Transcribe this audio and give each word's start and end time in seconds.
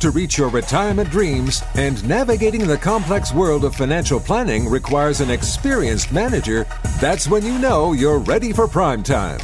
to 0.00 0.10
reach 0.10 0.38
your 0.38 0.48
retirement 0.48 1.10
dreams, 1.10 1.62
and 1.74 2.06
navigating 2.08 2.66
the 2.66 2.78
complex 2.78 3.32
world 3.32 3.64
of 3.64 3.74
financial 3.74 4.20
planning 4.20 4.68
requires 4.68 5.20
an 5.20 5.30
experienced 5.30 6.12
manager, 6.12 6.66
that's 7.00 7.28
when 7.28 7.44
you 7.44 7.58
know 7.58 7.92
you're 7.92 8.18
ready 8.18 8.52
for 8.52 8.68
prime 8.68 9.02
time. 9.02 9.40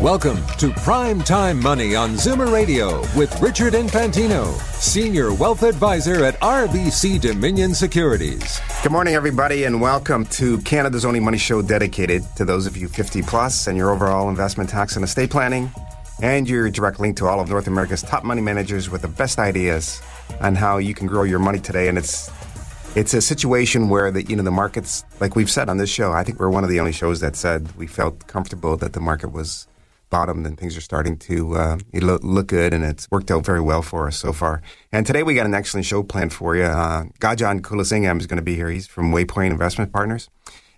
Welcome 0.00 0.44
to 0.58 0.70
Prime 0.72 1.22
Time 1.22 1.60
Money 1.60 1.94
on 1.94 2.10
Zoomer 2.10 2.52
Radio 2.52 3.00
with 3.16 3.40
Richard 3.40 3.74
Infantino, 3.74 4.52
Senior 4.80 5.32
Wealth 5.32 5.62
Advisor 5.62 6.24
at 6.24 6.38
RBC 6.40 7.20
Dominion 7.20 7.74
Securities. 7.74 8.60
Good 8.82 8.92
morning, 8.92 9.14
everybody, 9.14 9.64
and 9.64 9.80
welcome 9.80 10.26
to 10.26 10.58
Canada's 10.62 11.04
only 11.04 11.20
money 11.20 11.38
show 11.38 11.62
dedicated 11.62 12.24
to 12.36 12.44
those 12.44 12.66
of 12.66 12.76
you 12.76 12.88
50 12.88 13.22
plus 13.22 13.68
and 13.68 13.76
your 13.76 13.90
overall 13.90 14.28
investment 14.28 14.68
tax 14.68 14.96
and 14.96 15.04
estate 15.04 15.30
planning 15.30 15.70
and 16.22 16.48
your 16.48 16.70
direct 16.70 17.00
link 17.00 17.16
to 17.18 17.26
all 17.26 17.40
of 17.40 17.48
North 17.48 17.66
America's 17.66 18.02
top 18.02 18.24
money 18.24 18.40
managers 18.40 18.90
with 18.90 19.02
the 19.02 19.08
best 19.08 19.38
ideas 19.38 20.00
on 20.40 20.54
how 20.54 20.78
you 20.78 20.94
can 20.94 21.06
grow 21.06 21.22
your 21.22 21.38
money 21.38 21.58
today. 21.58 21.88
And 21.88 21.98
it's 21.98 22.30
it's 22.96 23.12
a 23.12 23.20
situation 23.20 23.88
where 23.88 24.10
the 24.10 24.22
you 24.22 24.36
know 24.36 24.42
the 24.42 24.50
markets, 24.50 25.04
like 25.20 25.34
we've 25.36 25.50
said 25.50 25.68
on 25.68 25.78
this 25.78 25.90
show, 25.90 26.12
I 26.12 26.22
think 26.22 26.38
we're 26.38 26.50
one 26.50 26.64
of 26.64 26.70
the 26.70 26.80
only 26.80 26.92
shows 26.92 27.20
that 27.20 27.36
said 27.36 27.74
we 27.76 27.86
felt 27.86 28.26
comfortable 28.26 28.76
that 28.76 28.92
the 28.92 29.00
market 29.00 29.32
was 29.32 29.66
bottomed 30.10 30.46
and 30.46 30.56
things 30.56 30.76
are 30.76 30.80
starting 30.80 31.16
to 31.18 31.56
uh, 31.56 31.78
look, 31.92 32.22
look 32.22 32.46
good, 32.46 32.72
and 32.72 32.84
it's 32.84 33.10
worked 33.10 33.32
out 33.32 33.44
very 33.44 33.60
well 33.60 33.82
for 33.82 34.06
us 34.06 34.16
so 34.16 34.32
far. 34.32 34.62
And 34.92 35.04
today 35.04 35.24
we 35.24 35.34
got 35.34 35.46
an 35.46 35.54
excellent 35.54 35.86
show 35.86 36.04
planned 36.04 36.32
for 36.32 36.54
you. 36.54 36.64
Uh, 36.64 37.06
Gajan 37.18 37.62
Kulasingam 37.62 38.20
is 38.20 38.28
going 38.28 38.36
to 38.36 38.42
be 38.42 38.54
here. 38.54 38.70
He's 38.70 38.86
from 38.86 39.10
Waypoint 39.10 39.50
Investment 39.50 39.92
Partners. 39.92 40.30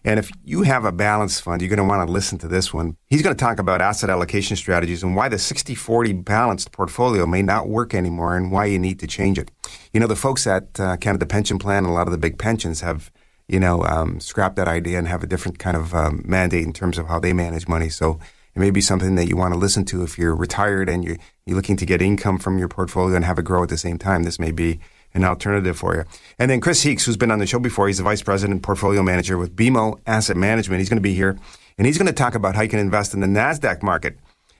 And 0.07 0.21
if 0.21 0.31
you 0.45 0.63
have 0.63 0.85
a 0.85 0.93
balanced 0.93 1.43
fund, 1.43 1.61
you're 1.61 1.69
going 1.69 1.79
to 1.79 1.85
want 1.85 2.07
to 2.07 2.13
listen 2.13 2.39
to 2.39 2.47
this 2.47 2.73
one. 2.73 2.97
He's 3.09 3.23
going 3.23 3.35
to 3.35 3.45
talk 3.45 3.59
about 3.59 3.83
asset 3.83 4.09
allocation 4.09 4.57
strategies 4.57 5.03
and 5.03 5.17
why 5.17 5.29
the 5.29 5.37
60 5.37 5.75
40 5.75 6.13
balanced 6.13 6.71
portfolio 6.71 7.27
may 7.27 7.43
not 7.43 7.69
work 7.69 7.93
anymore 7.93 8.37
and 8.37 8.53
why 8.53 8.67
you 8.67 8.79
need 8.79 9.01
to 9.01 9.09
change 9.09 9.37
it. 9.37 9.51
You 9.93 9.99
know, 9.99 10.07
the 10.07 10.15
folks 10.15 10.47
at 10.47 10.79
uh, 10.79 10.97
Canada 10.99 11.27
Pension 11.27 11.59
Plan, 11.59 11.79
and 11.79 11.89
a 11.89 11.91
lot 11.91 12.07
of 12.07 12.13
the 12.13 12.19
big 12.19 12.39
pensions 12.39 12.83
have, 12.83 13.11
you 13.49 13.59
know, 13.59 13.83
um, 13.83 14.21
scrapped 14.21 14.55
that 14.57 14.69
idea 14.69 14.97
and 14.97 15.09
have 15.09 15.25
a 15.25 15.27
different 15.27 15.59
kind 15.59 15.77
of 15.77 15.93
um, 15.93 16.23
mandate 16.25 16.65
in 16.65 16.73
terms 16.73 16.99
of 16.99 17.09
how 17.09 17.19
they 17.19 17.33
manage 17.33 17.67
money. 17.67 17.89
So 17.89 18.21
it 18.55 18.61
may 18.61 18.71
be 18.71 18.81
something 18.81 19.17
that 19.17 19.27
you 19.27 19.37
want 19.37 19.55
to 19.55 19.59
listen 19.59 19.85
to 19.87 20.05
if 20.05 20.17
you're 20.17 20.37
retired 20.37 20.89
and 20.89 21.05
you're, 21.05 21.17
you're 21.47 21.57
looking 21.57 21.77
to 21.79 21.85
get 21.85 22.01
income 22.01 22.39
from 22.39 22.59
your 22.59 22.69
portfolio 22.69 23.17
and 23.17 23.25
have 23.25 23.41
it 23.41 23.45
grow 23.45 23.65
at 23.65 23.71
the 23.71 23.77
same 23.77 23.99
time. 23.99 24.23
This 24.23 24.39
may 24.39 24.53
be 24.53 24.79
an 25.17 25.25
alternative 25.25 25.77
for 25.77 25.95
you. 25.95 26.05
And 26.39 26.51
then 26.51 26.61
Chris 26.61 26.83
Heakes, 26.83 27.05
who's 27.05 27.17
been 27.17 27.31
on 27.31 27.39
the 27.39 27.47
show 27.47 27.59
before, 27.59 27.87
he's 27.87 27.99
the 27.99 28.05
vice 28.05 28.23
president 28.23 28.63
portfolio 28.63 29.03
manager 29.03 29.39
with 29.39 29.57
BMO 29.57 29.99
Asset 30.07 30.37
Management. 30.37 30.81
He's 30.81 30.89
going 30.89 30.99
to 30.99 31.03
be 31.03 31.15
here, 31.15 31.39
and 31.79 31.87
he's 31.87 31.99
going 31.99 32.07
to 32.07 32.13
talk 32.13 32.35
about 32.35 32.55
how 32.55 32.63
you 32.63 32.69
can 32.69 32.79
invest 32.79 33.15
in 33.15 33.21
the 33.21 33.27
Nasdaq 33.27 33.83
market. 33.83 34.19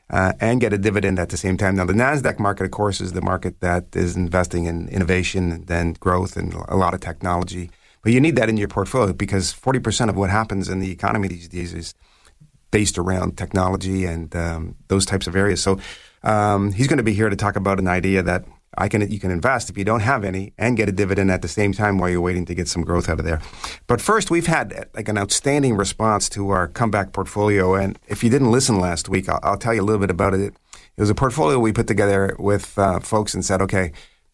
Uh, 0.09 0.33
and 0.39 0.61
get 0.61 0.73
a 0.73 0.79
dividend 0.79 1.19
at 1.19 1.31
the 1.31 1.37
same 1.37 1.57
time. 1.57 1.75
Now, 1.75 1.85
the 1.85 1.93
Nasdaq 1.93 2.39
market, 2.39 2.63
of 2.63 2.71
course, 2.71 3.01
is 3.01 3.13
the 3.13 3.21
market 3.21 3.59
that 3.59 3.87
is 3.97 4.15
investing 4.15 4.67
in 4.67 4.87
innovation 4.87 5.65
and 5.69 5.99
growth 5.99 6.37
and 6.37 6.55
a 6.69 6.77
lot 6.77 6.95
of 6.95 7.01
technology. 7.01 7.73
But 8.05 8.13
you 8.13 8.21
need 8.21 8.37
that 8.37 8.49
in 8.49 8.57
your 8.57 8.69
portfolio 8.69 9.13
because 9.13 9.53
40% 9.53 10.09
of 10.09 10.17
what 10.17 10.31
happens 10.31 10.69
in 10.69 10.79
the 10.79 10.93
economy 10.93 11.27
these 11.27 11.49
days 11.49 11.75
is 11.75 11.93
based 12.71 12.99
around 12.99 13.37
technology 13.37 14.05
and 14.05 14.37
um, 14.37 14.77
those 14.87 15.07
types 15.07 15.27
of 15.27 15.35
areas. 15.35 15.61
So 15.61 15.81
um, 16.23 16.73
he's 16.73 16.87
going 16.87 16.99
to 16.99 17.03
be 17.03 17.15
here 17.15 17.29
to 17.29 17.35
talk 17.35 17.57
about 17.57 17.81
an 17.81 17.89
idea 17.89 18.23
that 18.23 18.45
I 18.79 18.89
can 18.89 19.11
you 19.11 19.19
can 19.19 19.31
invest 19.31 19.71
if 19.71 19.79
you 19.79 19.85
don't 19.85 20.01
have 20.01 20.25
any 20.25 20.53
and 20.59 20.77
get 20.77 20.89
a 20.89 20.93
dividend 20.93 21.31
at 21.31 21.43
the 21.43 21.49
same 21.49 21.73
time 21.73 21.99
while 21.99 22.11
you're 22.11 22.21
waiting 22.21 22.45
to 22.47 22.55
get 22.55 22.69
some 22.69 22.83
growth 22.83 23.09
out 23.09 23.19
of 23.19 23.25
there. 23.25 23.41
But 23.87 24.01
first, 24.01 24.31
we've 24.31 24.47
had 24.47 24.89
like 24.95 25.09
an 25.09 25.19
outstanding 25.19 25.77
response 25.77 26.29
to 26.31 26.51
our 26.51 26.69
comeback 26.69 27.13
portfolio, 27.13 27.75
and 27.75 27.99
if 28.09 28.23
you 28.23 28.31
didn't 28.31 28.53
listen 28.53 28.81
last 28.81 29.09
week, 29.09 29.29
I'll, 29.29 29.41
I'll 29.43 29.59
tell 29.59 29.75
you 29.75 29.83
a 29.83 29.85
little 29.85 30.01
bit 30.01 30.11
about 30.11 30.35
it. 30.35 30.55
It 30.97 31.01
was 31.01 31.11
a 31.11 31.15
portfolio 31.15 31.59
we 31.59 31.73
put 31.73 31.87
together 31.87 32.37
with 32.39 32.79
uh, 32.79 33.01
folks 33.01 33.35
and 33.35 33.45
said, 33.45 33.61
okay, 33.63 33.93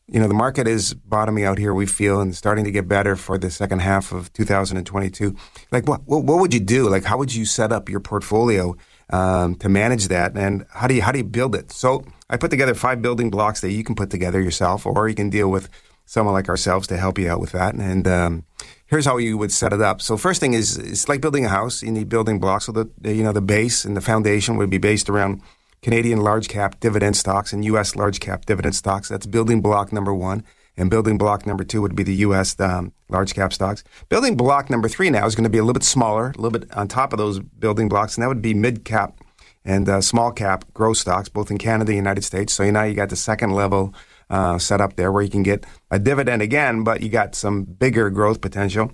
you 0.09 0.21
know 0.21 0.28
the 0.28 0.34
market 0.34 0.66
is 0.69 0.94
bottoming 0.94 1.44
out 1.44 1.59
here. 1.59 1.72
We 1.72 1.87
feel 1.87 2.21
and 2.21 2.34
starting 2.34 2.65
to 2.65 2.71
get 2.71 2.88
better 2.88 3.16
for 3.16 3.38
the 3.38 3.50
second 3.50 3.81
half 3.81 4.12
of 4.12 4.32
2022. 4.32 5.37
Like 5.71 5.88
what 5.88 6.03
what, 6.04 6.25
what 6.25 6.38
would 6.38 6.53
you 6.53 6.60
do? 6.60 6.88
Like 6.88 7.04
how 7.04 7.19
would 7.19 7.34
you 7.34 7.44
set 7.44 7.72
up 7.72 7.88
your 7.88 8.00
portfolio? 8.00 8.76
Um, 9.11 9.57
to 9.57 9.69
manage 9.69 10.09
that, 10.09 10.37
and 10.39 10.65
how 10.71 10.87
do 10.87 10.95
you 10.95 11.03
how 11.03 11.13
do 11.13 11.19
you 11.19 11.25
build 11.25 11.55
it? 11.55 11.71
So 11.71 12.05
I 12.31 12.39
put 12.39 12.51
together 12.51 12.75
five 12.75 13.03
building 13.03 13.29
blocks 13.29 13.61
that 13.61 13.71
you 13.71 13.85
can 13.85 13.95
put 13.95 14.09
together 14.09 14.41
yourself, 14.41 14.87
or 14.87 15.07
you 15.07 15.15
can 15.15 15.29
deal 15.29 15.51
with 15.51 15.69
someone 16.07 16.35
like 16.35 16.49
ourselves 16.49 16.87
to 16.89 16.97
help 16.97 17.19
you 17.19 17.29
out 17.31 17.41
with 17.41 17.53
that. 17.53 17.75
And 17.75 18.07
um, 18.07 18.45
here's 18.87 19.07
how 19.07 19.17
you 19.19 19.39
would 19.39 19.53
set 19.53 19.73
it 19.73 19.81
up. 19.81 20.03
So 20.03 20.17
first 20.17 20.41
thing 20.41 20.55
is 20.55 20.77
it's 20.77 21.09
like 21.09 21.21
building 21.21 21.45
a 21.45 21.49
house. 21.49 21.83
You 21.83 21.91
need 21.91 22.09
building 22.09 22.39
blocks. 22.39 22.67
So 22.67 22.73
the 22.73 22.91
you 23.03 23.23
know 23.23 23.33
the 23.33 23.43
base 23.43 23.85
and 23.85 23.97
the 23.97 24.01
foundation 24.01 24.57
would 24.57 24.71
be 24.71 24.79
based 24.79 25.09
around 25.09 25.43
Canadian 25.83 26.21
large 26.21 26.49
cap 26.49 26.81
dividend 26.81 27.17
stocks 27.17 27.53
and 27.53 27.65
U.S. 27.67 27.97
large 27.97 28.21
cap 28.21 28.47
dividend 28.47 28.75
stocks. 28.75 29.09
That's 29.09 29.27
building 29.27 29.61
block 29.61 29.93
number 29.93 30.15
one. 30.15 30.45
And 30.77 30.91
building 30.91 31.19
block 31.19 31.47
number 31.47 31.65
two 31.65 31.83
would 31.83 31.94
be 31.94 32.03
the 32.03 32.15
U.S. 32.16 32.59
Um, 32.59 32.93
large 33.09 33.34
cap 33.34 33.53
stocks. 33.53 33.84
Building 34.09 34.37
block 34.37 34.71
number 34.71 34.88
three 34.88 35.10
now 35.10 35.27
is 35.27 35.34
going 35.34 35.44
to 35.44 35.50
be 35.50 35.59
a 35.59 35.62
little 35.62 35.75
bit 35.75 35.84
smaller, 35.84 36.31
a 36.31 36.41
little 36.41 36.59
bit 36.59 36.72
on 36.72 36.88
top 36.88 37.12
of 37.12 37.19
those 37.19 37.41
building 37.41 37.88
blocks, 37.88 38.16
and 38.16 38.22
that 38.22 38.28
would 38.28 38.43
be 38.43 38.55
mid 38.55 38.84
cap 38.84 39.19
and 39.65 39.88
uh, 39.88 40.00
small 40.00 40.33
cap 40.33 40.65
growth 40.75 40.97
stocks, 40.97 41.28
both 41.28 41.50
in 41.50 41.59
Canada 41.59 41.83
and 41.83 41.88
the 41.88 41.97
United 41.97 42.22
States. 42.22 42.53
So 42.53 42.69
now 42.71 42.84
you 42.84 42.94
got 42.94 43.10
the 43.10 43.16
second 43.16 43.53
level 43.53 43.94
uh, 44.31 44.59
set 44.59 44.81
up 44.81 44.97
there 44.97 45.12
where 45.12 45.22
you 45.22 45.31
can 45.31 45.43
get 45.43 45.65
a 45.91 45.99
dividend 45.99 46.43
again, 46.43 46.84
but 46.84 47.03
you 47.03 47.09
got 47.09 47.34
some 47.34 47.65
bigger 47.65 48.10
growth 48.10 48.41
potential. 48.41 48.91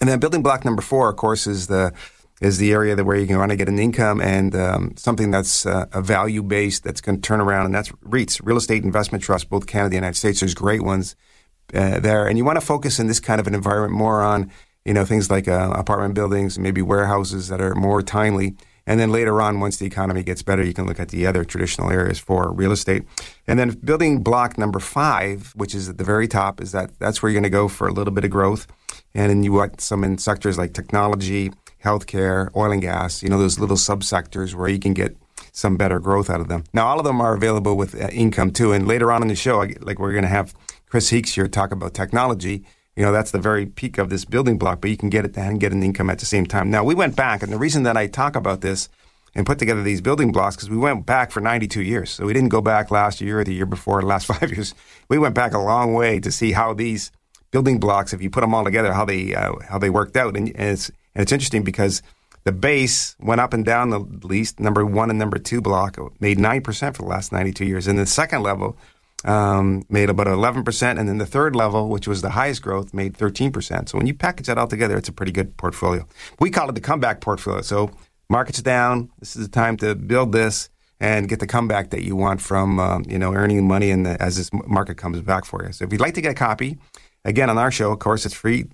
And 0.00 0.08
then 0.08 0.20
building 0.20 0.42
block 0.42 0.64
number 0.64 0.82
four, 0.82 1.10
of 1.10 1.16
course, 1.16 1.46
is 1.46 1.66
the 1.66 1.92
is 2.42 2.58
the 2.58 2.72
area 2.72 2.96
that 2.96 3.04
where 3.04 3.16
you 3.16 3.26
can 3.26 3.38
want 3.38 3.50
to 3.50 3.56
get 3.56 3.68
an 3.68 3.78
income 3.78 4.20
and 4.20 4.54
um, 4.54 4.92
something 4.96 5.30
that's 5.30 5.64
uh, 5.64 5.86
a 5.92 6.02
value 6.02 6.42
based 6.42 6.82
that's 6.82 7.00
going 7.00 7.16
to 7.16 7.22
turn 7.22 7.40
around, 7.40 7.66
and 7.66 7.74
that's 7.74 7.90
REITs, 8.04 8.40
real 8.42 8.56
estate 8.56 8.82
investment 8.82 9.22
trusts, 9.22 9.48
both 9.48 9.66
Canada 9.66 9.84
and 9.84 9.92
the 9.92 9.96
United 9.96 10.16
States. 10.16 10.40
There's 10.40 10.54
great 10.54 10.82
ones 10.82 11.14
uh, 11.72 12.00
there, 12.00 12.26
and 12.26 12.36
you 12.36 12.44
want 12.44 12.58
to 12.58 12.66
focus 12.66 12.98
in 12.98 13.06
this 13.06 13.20
kind 13.20 13.40
of 13.40 13.46
an 13.46 13.54
environment 13.54 13.94
more 13.94 14.22
on 14.22 14.50
you 14.84 14.92
know 14.92 15.04
things 15.04 15.30
like 15.30 15.46
uh, 15.46 15.72
apartment 15.76 16.14
buildings, 16.14 16.58
maybe 16.58 16.82
warehouses 16.82 17.48
that 17.48 17.60
are 17.60 17.74
more 17.74 18.02
timely 18.02 18.56
and 18.86 18.98
then 18.98 19.12
later 19.12 19.40
on, 19.40 19.60
once 19.60 19.76
the 19.76 19.86
economy 19.86 20.22
gets 20.22 20.42
better, 20.42 20.62
you 20.62 20.74
can 20.74 20.86
look 20.86 20.98
at 20.98 21.10
the 21.10 21.26
other 21.26 21.44
traditional 21.44 21.90
areas 21.90 22.18
for 22.18 22.52
real 22.52 22.72
estate. 22.72 23.04
And 23.46 23.58
then 23.58 23.70
building 23.70 24.22
block 24.22 24.58
number 24.58 24.80
five, 24.80 25.52
which 25.54 25.74
is 25.74 25.88
at 25.88 25.98
the 25.98 26.04
very 26.04 26.26
top, 26.26 26.60
is 26.60 26.72
that 26.72 26.98
that's 26.98 27.22
where 27.22 27.30
you're 27.30 27.40
going 27.40 27.50
to 27.50 27.50
go 27.50 27.68
for 27.68 27.86
a 27.86 27.92
little 27.92 28.12
bit 28.12 28.24
of 28.24 28.30
growth. 28.30 28.66
And 29.14 29.30
then 29.30 29.44
you 29.44 29.52
want 29.52 29.80
some 29.80 30.02
in 30.02 30.18
sectors 30.18 30.58
like 30.58 30.74
technology, 30.74 31.52
healthcare, 31.84 32.54
oil 32.56 32.72
and 32.72 32.82
gas, 32.82 33.22
you 33.22 33.28
know, 33.28 33.38
those 33.38 33.58
little 33.58 33.76
subsectors 33.76 34.54
where 34.54 34.68
you 34.68 34.78
can 34.78 34.94
get 34.94 35.16
some 35.52 35.76
better 35.76 35.98
growth 35.98 36.30
out 36.30 36.40
of 36.40 36.48
them. 36.48 36.64
Now, 36.72 36.86
all 36.86 36.98
of 36.98 37.04
them 37.04 37.20
are 37.20 37.34
available 37.34 37.76
with 37.76 38.00
uh, 38.00 38.08
income 38.08 38.50
too. 38.50 38.72
And 38.72 38.86
later 38.86 39.12
on 39.12 39.22
in 39.22 39.28
the 39.28 39.34
show, 39.34 39.58
like 39.58 39.98
we're 39.98 40.12
going 40.12 40.22
to 40.22 40.28
have 40.28 40.54
Chris 40.86 41.10
Heakes 41.10 41.34
here 41.34 41.48
talk 41.48 41.72
about 41.72 41.94
technology 41.94 42.64
you 42.96 43.02
know, 43.02 43.12
that's 43.12 43.30
the 43.30 43.38
very 43.38 43.66
peak 43.66 43.98
of 43.98 44.10
this 44.10 44.24
building 44.24 44.58
block, 44.58 44.80
but 44.80 44.90
you 44.90 44.96
can 44.96 45.08
get 45.08 45.24
it 45.24 45.36
and 45.38 45.58
get 45.58 45.72
an 45.72 45.82
income 45.82 46.10
at 46.10 46.18
the 46.18 46.26
same 46.26 46.44
time. 46.44 46.70
Now, 46.70 46.84
we 46.84 46.94
went 46.94 47.16
back, 47.16 47.42
and 47.42 47.52
the 47.52 47.58
reason 47.58 47.84
that 47.84 47.96
I 47.96 48.06
talk 48.06 48.36
about 48.36 48.60
this 48.60 48.88
and 49.34 49.46
put 49.46 49.58
together 49.58 49.82
these 49.82 50.02
building 50.02 50.30
blocks 50.30 50.56
because 50.56 50.68
we 50.68 50.76
went 50.76 51.06
back 51.06 51.30
for 51.30 51.40
92 51.40 51.80
years. 51.82 52.10
So 52.10 52.26
we 52.26 52.34
didn't 52.34 52.50
go 52.50 52.60
back 52.60 52.90
last 52.90 53.22
year 53.22 53.40
or 53.40 53.44
the 53.44 53.54
year 53.54 53.64
before, 53.64 54.02
the 54.02 54.06
last 54.06 54.26
five 54.32 54.50
years. 54.50 54.74
We 55.08 55.18
went 55.18 55.34
back 55.34 55.54
a 55.54 55.58
long 55.58 55.94
way 55.94 56.20
to 56.20 56.30
see 56.30 56.52
how 56.52 56.74
these 56.74 57.10
building 57.50 57.80
blocks, 57.80 58.12
if 58.12 58.20
you 58.20 58.28
put 58.28 58.42
them 58.42 58.54
all 58.54 58.64
together, 58.64 58.92
how 58.92 59.06
they 59.06 59.34
uh, 59.34 59.54
how 59.68 59.78
they 59.78 59.88
worked 59.88 60.16
out. 60.18 60.36
And, 60.36 60.48
and, 60.48 60.72
it's 60.72 60.90
and 61.14 61.22
it's 61.22 61.32
interesting 61.32 61.62
because 61.62 62.02
the 62.44 62.52
base 62.52 63.16
went 63.20 63.40
up 63.40 63.52
and 63.52 63.64
down 63.64 63.90
the 63.90 64.00
least. 64.26 64.58
Number 64.58 64.84
one 64.84 65.10
and 65.10 65.18
number 65.18 65.38
two 65.38 65.60
block 65.60 65.98
made 66.20 66.38
nine 66.38 66.62
percent 66.62 66.96
for 66.96 67.02
the 67.02 67.08
last 67.08 67.32
92 67.32 67.64
years, 67.64 67.86
and 67.86 67.98
the 67.98 68.06
second 68.06 68.42
level 68.42 68.76
um, 69.24 69.84
made 69.88 70.10
about 70.10 70.26
11%. 70.26 70.98
And 70.98 71.08
then 71.08 71.18
the 71.18 71.26
third 71.26 71.54
level, 71.54 71.88
which 71.88 72.08
was 72.08 72.22
the 72.22 72.30
highest 72.30 72.62
growth, 72.62 72.92
made 72.92 73.14
13%. 73.14 73.88
So 73.88 73.98
when 73.98 74.06
you 74.06 74.14
package 74.14 74.46
that 74.46 74.58
all 74.58 74.66
together, 74.66 74.96
it's 74.96 75.08
a 75.08 75.12
pretty 75.12 75.32
good 75.32 75.56
portfolio. 75.56 76.06
We 76.40 76.50
call 76.50 76.68
it 76.68 76.74
the 76.74 76.80
comeback 76.80 77.20
portfolio. 77.20 77.62
So 77.62 77.90
market's 78.28 78.62
down. 78.62 79.10
This 79.18 79.36
is 79.36 79.46
the 79.46 79.52
time 79.52 79.76
to 79.78 79.94
build 79.94 80.32
this 80.32 80.68
and 81.00 81.28
get 81.28 81.40
the 81.40 81.46
comeback 81.46 81.90
that 81.90 82.02
you 82.02 82.14
want 82.14 82.40
from, 82.40 82.78
um, 82.78 83.04
you 83.08 83.18
know, 83.18 83.34
earning 83.34 83.66
money 83.66 83.90
in 83.90 84.04
the, 84.04 84.20
as 84.22 84.36
this 84.36 84.50
market 84.52 84.96
comes 84.96 85.20
back 85.20 85.44
for 85.44 85.64
you. 85.64 85.72
So 85.72 85.84
if 85.84 85.92
you'd 85.92 86.00
like 86.00 86.14
to 86.14 86.20
get 86.20 86.30
a 86.30 86.34
copy, 86.34 86.78
again, 87.24 87.50
on 87.50 87.58
our 87.58 87.72
show, 87.72 87.90
of 87.90 87.98
course, 87.98 88.24
it's 88.24 88.34
free 88.34 88.66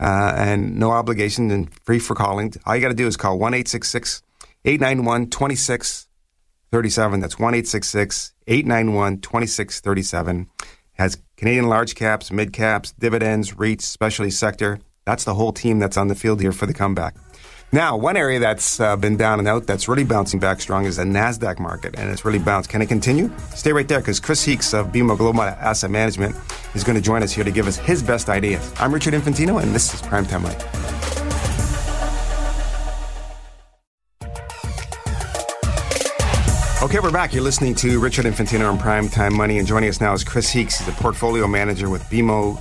uh, 0.00 0.34
and 0.36 0.76
no 0.78 0.90
obligation 0.90 1.50
and 1.50 1.72
free 1.84 1.98
for 1.98 2.14
calling. 2.14 2.52
All 2.66 2.74
you 2.74 2.82
got 2.82 2.88
to 2.88 2.94
do 2.94 3.06
is 3.06 3.16
call 3.16 3.38
1 3.38 3.54
891 3.54 5.30
2637. 5.30 7.20
That's 7.20 7.38
1 7.38 7.54
891 7.54 9.20
2637 9.20 10.50
has 10.94 11.18
Canadian 11.36 11.68
large 11.68 11.94
caps, 11.94 12.30
mid 12.30 12.52
caps, 12.52 12.92
dividends, 12.92 13.52
REITs, 13.52 13.82
specialty 13.82 14.30
sector. 14.30 14.78
That's 15.04 15.24
the 15.24 15.34
whole 15.34 15.52
team 15.52 15.78
that's 15.78 15.96
on 15.96 16.08
the 16.08 16.14
field 16.14 16.40
here 16.40 16.52
for 16.52 16.66
the 16.66 16.74
comeback. 16.74 17.16
Now, 17.74 17.96
one 17.96 18.16
area 18.16 18.38
that's 18.38 18.78
uh, 18.78 18.94
been 18.94 19.16
down 19.16 19.40
and 19.40 19.48
out 19.48 19.66
that's 19.66 19.88
really 19.88 20.04
bouncing 20.04 20.38
back 20.38 20.60
strong 20.60 20.84
is 20.84 20.94
the 20.94 21.02
NASDAQ 21.02 21.58
market, 21.58 21.98
and 21.98 22.08
it's 22.08 22.24
really 22.24 22.38
bounced. 22.38 22.70
Can 22.70 22.80
it 22.82 22.86
continue? 22.86 23.32
Stay 23.52 23.72
right 23.72 23.88
there 23.88 23.98
because 23.98 24.20
Chris 24.20 24.44
Heakes 24.44 24.72
of 24.72 24.92
BMO 24.92 25.18
Global 25.18 25.42
Asset 25.42 25.90
Management 25.90 26.36
is 26.76 26.84
going 26.84 26.94
to 26.94 27.02
join 27.02 27.24
us 27.24 27.32
here 27.32 27.42
to 27.42 27.50
give 27.50 27.66
us 27.66 27.76
his 27.76 28.00
best 28.00 28.28
ideas. 28.28 28.72
I'm 28.78 28.94
Richard 28.94 29.12
Infantino, 29.12 29.60
and 29.60 29.74
this 29.74 29.92
is 29.92 30.00
Primetime 30.02 30.42
Money. 30.42 30.54
Okay, 36.80 37.00
we're 37.00 37.10
back. 37.10 37.34
You're 37.34 37.42
listening 37.42 37.74
to 37.74 37.98
Richard 37.98 38.24
Infantino 38.24 38.72
on 38.72 38.78
Primetime 38.78 39.32
Money, 39.32 39.58
and 39.58 39.66
joining 39.66 39.88
us 39.88 40.00
now 40.00 40.12
is 40.12 40.22
Chris 40.22 40.48
Heakes. 40.48 40.78
He's 40.78 40.94
portfolio 40.94 41.48
manager 41.48 41.90
with 41.90 42.04
BMO 42.04 42.56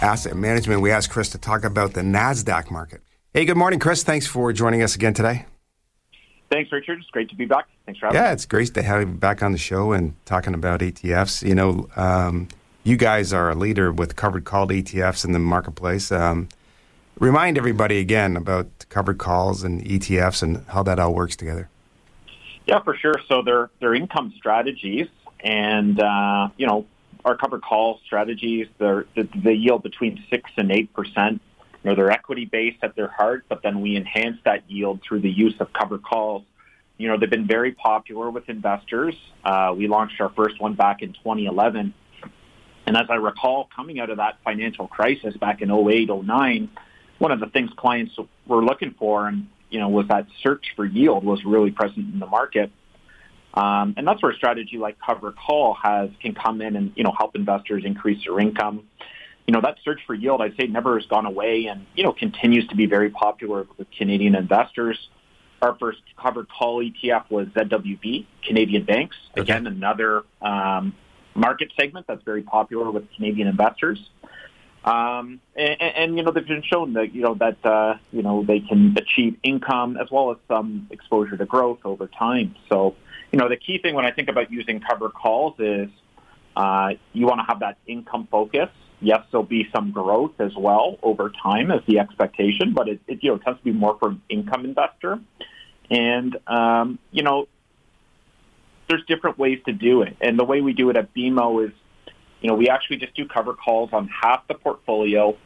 Asset 0.00 0.36
Management. 0.36 0.80
We 0.80 0.90
asked 0.90 1.10
Chris 1.10 1.28
to 1.32 1.38
talk 1.38 1.64
about 1.64 1.92
the 1.92 2.00
NASDAQ 2.00 2.70
market. 2.70 3.03
Hey, 3.36 3.44
good 3.46 3.56
morning, 3.56 3.80
Chris. 3.80 4.04
Thanks 4.04 4.28
for 4.28 4.52
joining 4.52 4.80
us 4.80 4.94
again 4.94 5.12
today. 5.12 5.46
Thanks, 6.52 6.70
Richard. 6.70 7.00
It's 7.00 7.10
great 7.10 7.28
to 7.30 7.34
be 7.34 7.46
back. 7.46 7.66
Thanks 7.84 7.98
for 7.98 8.06
having 8.06 8.14
yeah, 8.14 8.22
me. 8.22 8.28
Yeah, 8.28 8.32
it's 8.32 8.46
great 8.46 8.72
to 8.74 8.82
have 8.82 9.00
you 9.00 9.06
back 9.06 9.42
on 9.42 9.50
the 9.50 9.58
show 9.58 9.90
and 9.90 10.14
talking 10.24 10.54
about 10.54 10.78
ETFs. 10.78 11.44
You 11.44 11.56
know, 11.56 11.88
um, 11.96 12.46
you 12.84 12.96
guys 12.96 13.32
are 13.32 13.50
a 13.50 13.56
leader 13.56 13.90
with 13.90 14.14
covered 14.14 14.44
call 14.44 14.68
ETFs 14.68 15.24
in 15.24 15.32
the 15.32 15.40
marketplace. 15.40 16.12
Um, 16.12 16.48
remind 17.18 17.58
everybody 17.58 17.98
again 17.98 18.36
about 18.36 18.68
covered 18.88 19.18
calls 19.18 19.64
and 19.64 19.82
ETFs 19.82 20.40
and 20.40 20.64
how 20.68 20.84
that 20.84 21.00
all 21.00 21.12
works 21.12 21.34
together. 21.34 21.68
Yeah, 22.68 22.84
for 22.84 22.94
sure. 22.96 23.16
So 23.26 23.42
they're 23.42 23.68
they're 23.80 23.96
income 23.96 24.32
strategies, 24.36 25.08
and 25.40 26.00
uh, 26.00 26.50
you 26.56 26.68
know 26.68 26.86
our 27.24 27.36
covered 27.36 27.62
call 27.62 27.98
strategies. 28.06 28.68
They're, 28.78 29.06
they 29.16 29.54
yield 29.54 29.82
between 29.82 30.22
six 30.30 30.52
and 30.56 30.70
eight 30.70 30.92
percent 30.92 31.40
know, 31.90 31.96
they're 31.96 32.10
equity 32.10 32.46
based 32.46 32.78
at 32.82 32.96
their 32.96 33.08
heart, 33.08 33.44
but 33.48 33.62
then 33.62 33.80
we 33.80 33.96
enhance 33.96 34.38
that 34.44 34.68
yield 34.70 35.00
through 35.06 35.20
the 35.20 35.30
use 35.30 35.54
of 35.60 35.72
cover 35.72 35.98
calls. 35.98 36.44
You 36.96 37.08
know, 37.08 37.18
they've 37.18 37.30
been 37.30 37.46
very 37.46 37.72
popular 37.72 38.30
with 38.30 38.48
investors. 38.48 39.14
Uh, 39.44 39.74
we 39.76 39.88
launched 39.88 40.20
our 40.20 40.30
first 40.30 40.60
one 40.60 40.74
back 40.74 41.02
in 41.02 41.12
2011. 41.12 41.92
And 42.86 42.96
as 42.96 43.06
I 43.10 43.14
recall, 43.14 43.68
coming 43.74 43.98
out 44.00 44.10
of 44.10 44.18
that 44.18 44.38
financial 44.44 44.86
crisis 44.86 45.36
back 45.36 45.60
in 45.60 45.70
08, 45.70 46.08
09, 46.08 46.70
one 47.18 47.32
of 47.32 47.40
the 47.40 47.46
things 47.46 47.70
clients 47.76 48.16
were 48.46 48.64
looking 48.64 48.94
for 48.98 49.26
and, 49.26 49.48
you 49.70 49.80
know, 49.80 49.88
was 49.88 50.06
that 50.08 50.26
search 50.42 50.66
for 50.76 50.84
yield 50.84 51.24
was 51.24 51.44
really 51.44 51.70
present 51.70 52.12
in 52.12 52.18
the 52.18 52.26
market. 52.26 52.70
Um, 53.54 53.94
and 53.96 54.06
that's 54.06 54.22
where 54.22 54.32
a 54.32 54.36
strategy 54.36 54.78
like 54.78 54.96
cover 55.04 55.32
call 55.32 55.74
has 55.74 56.10
can 56.20 56.34
come 56.34 56.60
in 56.60 56.76
and, 56.76 56.92
you 56.96 57.04
know, 57.04 57.12
help 57.16 57.36
investors 57.36 57.84
increase 57.84 58.24
their 58.24 58.38
income 58.40 58.84
you 59.46 59.52
know, 59.52 59.60
that 59.60 59.76
search 59.84 60.00
for 60.06 60.14
yield, 60.14 60.40
I'd 60.40 60.56
say 60.56 60.66
never 60.66 60.98
has 60.98 61.06
gone 61.06 61.26
away 61.26 61.66
and, 61.66 61.86
you 61.94 62.02
know, 62.02 62.12
continues 62.12 62.66
to 62.68 62.76
be 62.76 62.86
very 62.86 63.10
popular 63.10 63.66
with 63.76 63.90
Canadian 63.90 64.34
investors. 64.34 65.08
Our 65.60 65.76
first 65.76 66.00
covered 66.16 66.48
call 66.48 66.82
ETF 66.82 67.30
was 67.30 67.48
ZWB, 67.48 68.26
Canadian 68.42 68.84
Banks. 68.84 69.16
Again, 69.36 69.66
okay. 69.66 69.76
another 69.76 70.24
um, 70.40 70.94
market 71.34 71.72
segment 71.78 72.06
that's 72.06 72.22
very 72.22 72.42
popular 72.42 72.90
with 72.90 73.04
Canadian 73.16 73.48
investors. 73.48 73.98
Um, 74.84 75.40
and, 75.56 75.80
and, 75.80 76.16
you 76.16 76.22
know, 76.22 76.30
they've 76.30 76.46
been 76.46 76.62
shown 76.62 76.94
that, 76.94 77.14
you 77.14 77.22
know, 77.22 77.34
that, 77.34 77.64
uh, 77.64 77.96
you 78.12 78.22
know, 78.22 78.44
they 78.44 78.60
can 78.60 78.94
achieve 78.98 79.36
income 79.42 79.96
as 79.98 80.10
well 80.10 80.30
as 80.30 80.36
some 80.48 80.86
exposure 80.90 81.36
to 81.36 81.44
growth 81.46 81.80
over 81.84 82.06
time. 82.06 82.54
So, 82.68 82.94
you 83.32 83.38
know, 83.38 83.48
the 83.48 83.56
key 83.56 83.78
thing 83.78 83.94
when 83.94 84.04
I 84.04 84.10
think 84.10 84.28
about 84.28 84.50
using 84.50 84.80
covered 84.80 85.14
calls 85.14 85.54
is 85.58 85.88
uh, 86.56 86.90
you 87.12 87.26
want 87.26 87.40
to 87.40 87.44
have 87.44 87.60
that 87.60 87.78
income 87.86 88.28
focus 88.30 88.68
yes, 89.04 89.20
there'll 89.30 89.46
be 89.46 89.68
some 89.74 89.90
growth 89.90 90.32
as 90.38 90.54
well 90.56 90.98
over 91.02 91.30
time 91.42 91.70
as 91.70 91.80
the 91.86 91.98
expectation, 91.98 92.72
but 92.72 92.88
it, 92.88 93.00
it 93.06 93.22
you 93.22 93.30
know 93.30 93.38
tends 93.38 93.58
to 93.60 93.64
be 93.64 93.72
more 93.72 93.96
for 93.98 94.10
an 94.10 94.22
income 94.28 94.64
investor. 94.64 95.20
And 95.90 96.36
um, 96.46 96.98
you 97.10 97.22
know, 97.22 97.46
there's 98.88 99.04
different 99.06 99.38
ways 99.38 99.60
to 99.66 99.72
do 99.72 100.02
it, 100.02 100.16
and 100.20 100.38
the 100.38 100.44
way 100.44 100.60
we 100.60 100.72
do 100.72 100.90
it 100.90 100.96
at 100.96 101.14
BMO 101.14 101.66
is, 101.66 101.72
you 102.40 102.48
know, 102.48 102.54
we 102.54 102.68
actually 102.68 102.96
just 102.96 103.14
do 103.14 103.26
cover 103.26 103.54
calls 103.54 103.90
on 103.92 104.08
half 104.08 104.46
the 104.48 104.54
portfolio, 104.54 105.36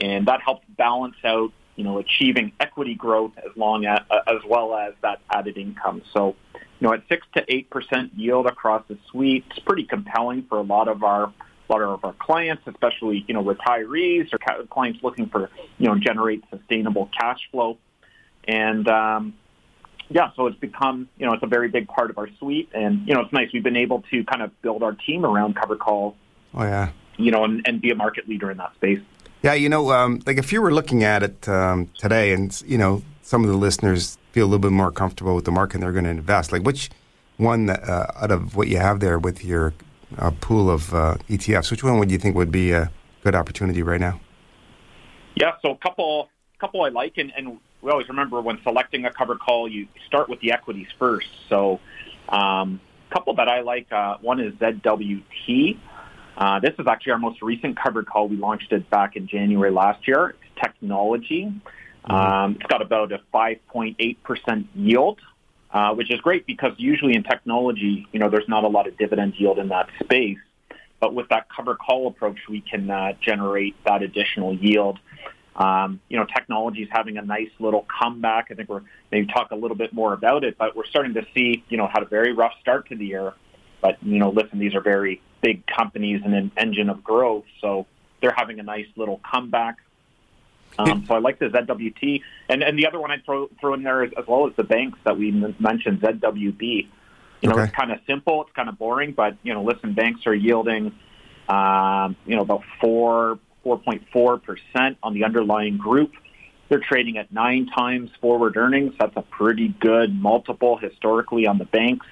and 0.00 0.26
that 0.26 0.42
helps 0.42 0.64
balance 0.76 1.16
out 1.24 1.52
you 1.76 1.84
know 1.84 1.98
achieving 1.98 2.52
equity 2.60 2.94
growth 2.94 3.32
as 3.38 3.56
long 3.56 3.84
as 3.86 4.00
as 4.26 4.42
well 4.46 4.74
as 4.74 4.94
that 5.02 5.20
added 5.30 5.56
income. 5.56 6.02
So. 6.12 6.36
You 6.78 6.88
know, 6.88 6.92
at 6.92 7.04
six 7.08 7.26
to 7.34 7.42
eight 7.48 7.70
percent 7.70 8.12
yield 8.14 8.44
across 8.46 8.84
the 8.86 8.98
suite, 9.10 9.46
it's 9.48 9.60
pretty 9.60 9.84
compelling 9.84 10.42
for 10.42 10.58
a 10.58 10.62
lot 10.62 10.88
of 10.88 11.04
our 11.04 11.32
a 11.68 11.72
lot 11.72 11.82
of 11.82 12.04
our 12.04 12.12
clients, 12.14 12.62
especially 12.66 13.24
you 13.26 13.34
know 13.34 13.44
retirees 13.44 14.32
or 14.32 14.66
clients 14.66 15.02
looking 15.02 15.28
for 15.28 15.50
you 15.78 15.86
know 15.86 15.96
generate 15.98 16.44
sustainable 16.50 17.10
cash 17.18 17.40
flow, 17.50 17.78
and 18.44 18.88
um, 18.88 19.34
yeah, 20.08 20.30
so 20.36 20.46
it's 20.46 20.58
become 20.58 21.08
you 21.18 21.26
know 21.26 21.32
it's 21.32 21.42
a 21.42 21.48
very 21.48 21.68
big 21.68 21.88
part 21.88 22.10
of 22.10 22.18
our 22.18 22.28
suite, 22.38 22.70
and 22.74 23.06
you 23.06 23.14
know 23.14 23.20
it's 23.20 23.32
nice 23.32 23.52
we've 23.52 23.64
been 23.64 23.76
able 23.76 24.02
to 24.10 24.24
kind 24.24 24.42
of 24.42 24.50
build 24.62 24.82
our 24.82 24.92
team 24.92 25.24
around 25.24 25.56
cover 25.56 25.76
calls. 25.76 26.14
Oh 26.54 26.62
yeah, 26.62 26.90
you 27.16 27.30
know, 27.30 27.44
and, 27.44 27.66
and 27.66 27.80
be 27.80 27.90
a 27.90 27.94
market 27.96 28.28
leader 28.28 28.50
in 28.50 28.58
that 28.58 28.74
space. 28.74 29.00
Yeah, 29.42 29.54
you 29.54 29.68
know, 29.68 29.92
um, 29.92 30.22
like 30.26 30.38
if 30.38 30.52
you 30.52 30.62
were 30.62 30.72
looking 30.72 31.04
at 31.04 31.22
it 31.22 31.48
um, 31.48 31.90
today, 31.98 32.32
and 32.32 32.60
you 32.66 32.78
know, 32.78 33.02
some 33.22 33.42
of 33.44 33.50
the 33.50 33.56
listeners 33.56 34.18
feel 34.32 34.44
a 34.44 34.48
little 34.48 34.58
bit 34.58 34.72
more 34.72 34.90
comfortable 34.90 35.34
with 35.34 35.44
the 35.44 35.52
market, 35.52 35.76
and 35.76 35.82
they're 35.82 35.92
going 35.92 36.04
to 36.04 36.10
invest. 36.10 36.52
Like 36.52 36.62
which 36.62 36.90
one 37.36 37.66
that, 37.66 37.86
uh, 37.88 38.06
out 38.16 38.30
of 38.30 38.56
what 38.56 38.68
you 38.68 38.78
have 38.78 39.00
there 39.00 39.18
with 39.18 39.44
your 39.44 39.74
a 40.18 40.30
pool 40.30 40.70
of 40.70 40.94
uh, 40.94 41.16
ETFs. 41.28 41.70
Which 41.70 41.84
one 41.84 41.98
would 41.98 42.10
you 42.10 42.18
think 42.18 42.36
would 42.36 42.52
be 42.52 42.72
a 42.72 42.90
good 43.22 43.34
opportunity 43.34 43.82
right 43.82 44.00
now? 44.00 44.20
Yeah, 45.34 45.52
so 45.62 45.72
a 45.72 45.76
couple, 45.76 46.28
couple 46.58 46.82
I 46.82 46.88
like, 46.88 47.18
and, 47.18 47.32
and 47.36 47.58
we 47.82 47.90
always 47.90 48.08
remember 48.08 48.40
when 48.40 48.58
selecting 48.62 49.04
a 49.04 49.12
covered 49.12 49.38
call, 49.38 49.68
you 49.68 49.86
start 50.06 50.28
with 50.28 50.40
the 50.40 50.52
equities 50.52 50.88
first. 50.98 51.28
So, 51.48 51.80
um, 52.28 52.80
a 53.10 53.14
couple 53.14 53.34
that 53.36 53.48
I 53.48 53.60
like. 53.60 53.92
Uh, 53.92 54.16
one 54.20 54.40
is 54.40 54.54
ZWT. 54.54 55.78
Uh, 56.36 56.60
this 56.60 56.72
is 56.78 56.86
actually 56.86 57.12
our 57.12 57.18
most 57.18 57.42
recent 57.42 57.78
covered 57.78 58.06
call. 58.06 58.28
We 58.28 58.36
launched 58.36 58.72
it 58.72 58.88
back 58.90 59.16
in 59.16 59.26
January 59.28 59.70
last 59.70 60.06
year. 60.08 60.30
It's 60.30 60.60
technology. 60.62 61.44
Mm-hmm. 61.44 62.12
Um, 62.12 62.56
it's 62.60 62.66
got 62.66 62.82
about 62.82 63.12
a 63.12 63.20
5.8% 63.32 64.66
yield 64.74 65.20
uh, 65.76 65.92
which 65.94 66.10
is 66.10 66.18
great 66.22 66.46
because 66.46 66.72
usually 66.78 67.14
in 67.14 67.22
technology, 67.22 68.06
you 68.10 68.18
know, 68.18 68.30
there's 68.30 68.48
not 68.48 68.64
a 68.64 68.66
lot 68.66 68.86
of 68.86 68.96
dividend 68.96 69.34
yield 69.36 69.58
in 69.58 69.68
that 69.68 69.90
space. 70.02 70.38
But 71.00 71.12
with 71.12 71.28
that 71.28 71.48
cover 71.54 71.74
call 71.74 72.06
approach, 72.06 72.38
we 72.48 72.62
can 72.62 72.88
uh, 72.88 73.12
generate 73.20 73.76
that 73.84 74.02
additional 74.02 74.54
yield. 74.54 74.98
Um, 75.54 76.00
you 76.08 76.16
know, 76.16 76.24
technology 76.24 76.82
is 76.84 76.88
having 76.90 77.18
a 77.18 77.22
nice 77.22 77.50
little 77.58 77.84
comeback. 78.00 78.46
I 78.50 78.54
think 78.54 78.70
we're 78.70 78.84
maybe 79.12 79.26
talk 79.26 79.50
a 79.50 79.54
little 79.54 79.76
bit 79.76 79.92
more 79.92 80.14
about 80.14 80.44
it, 80.44 80.56
but 80.56 80.74
we're 80.74 80.86
starting 80.86 81.12
to 81.12 81.26
see, 81.34 81.62
you 81.68 81.76
know, 81.76 81.86
had 81.86 82.02
a 82.02 82.06
very 82.06 82.32
rough 82.32 82.54
start 82.62 82.88
to 82.88 82.96
the 82.96 83.04
year. 83.04 83.34
But 83.82 84.02
you 84.02 84.18
know, 84.18 84.30
listen, 84.30 84.58
these 84.58 84.74
are 84.74 84.80
very 84.80 85.20
big 85.42 85.66
companies 85.66 86.22
and 86.24 86.34
an 86.34 86.52
engine 86.56 86.88
of 86.88 87.04
growth, 87.04 87.44
so 87.60 87.84
they're 88.22 88.34
having 88.34 88.60
a 88.60 88.62
nice 88.62 88.86
little 88.96 89.20
comeback. 89.30 89.76
Um, 90.78 91.04
so 91.06 91.14
I 91.14 91.18
like 91.18 91.38
the 91.38 91.46
ZWT, 91.46 92.22
and 92.48 92.62
and 92.62 92.78
the 92.78 92.86
other 92.86 93.00
one 93.00 93.10
I 93.10 93.18
throw 93.24 93.48
throw 93.60 93.74
in 93.74 93.82
there 93.82 94.04
is, 94.04 94.12
as 94.18 94.26
well 94.26 94.46
as 94.46 94.54
the 94.56 94.64
banks 94.64 94.98
that 95.04 95.16
we 95.18 95.30
mentioned, 95.30 96.00
ZWB. 96.00 96.88
You 97.42 97.48
know, 97.48 97.54
okay. 97.54 97.64
it's 97.64 97.74
kind 97.74 97.92
of 97.92 97.98
simple, 98.06 98.42
it's 98.42 98.52
kind 98.52 98.68
of 98.68 98.78
boring, 98.78 99.12
but 99.12 99.36
you 99.42 99.52
know, 99.52 99.62
listen, 99.62 99.92
banks 99.92 100.26
are 100.26 100.34
yielding, 100.34 100.92
um, 101.48 102.16
you 102.26 102.34
know, 102.34 102.42
about 102.42 102.62
four 102.80 103.38
four 103.62 103.78
point 103.78 104.04
four 104.12 104.38
percent 104.38 104.96
on 105.02 105.14
the 105.14 105.24
underlying 105.24 105.76
group. 105.76 106.12
They're 106.68 106.80
trading 106.80 107.16
at 107.16 107.32
nine 107.32 107.66
times 107.66 108.10
forward 108.20 108.56
earnings. 108.56 108.94
That's 108.98 109.16
a 109.16 109.22
pretty 109.22 109.68
good 109.68 110.14
multiple 110.20 110.76
historically 110.76 111.46
on 111.46 111.58
the 111.58 111.64
banks. 111.64 112.06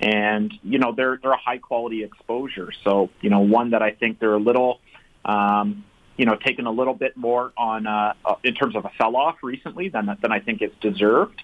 And, 0.00 0.52
you 0.62 0.78
know, 0.78 0.92
they're, 0.92 1.18
they're 1.22 1.32
a 1.32 1.38
high 1.38 1.58
quality 1.58 2.02
exposure. 2.02 2.72
So, 2.82 3.10
you 3.20 3.30
know, 3.30 3.40
one 3.40 3.70
that 3.70 3.82
I 3.82 3.92
think 3.92 4.18
they're 4.18 4.34
a 4.34 4.40
little, 4.40 4.80
um, 5.24 5.84
you 6.16 6.26
know, 6.26 6.36
taken 6.36 6.66
a 6.66 6.70
little 6.70 6.94
bit 6.94 7.16
more 7.16 7.52
on 7.56 7.86
uh, 7.86 8.14
uh, 8.24 8.34
in 8.44 8.54
terms 8.54 8.76
of 8.76 8.84
a 8.84 8.90
sell-off 8.96 9.36
recently 9.42 9.88
than 9.88 10.06
than 10.20 10.32
I 10.32 10.40
think 10.40 10.62
it's 10.62 10.76
deserved. 10.80 11.42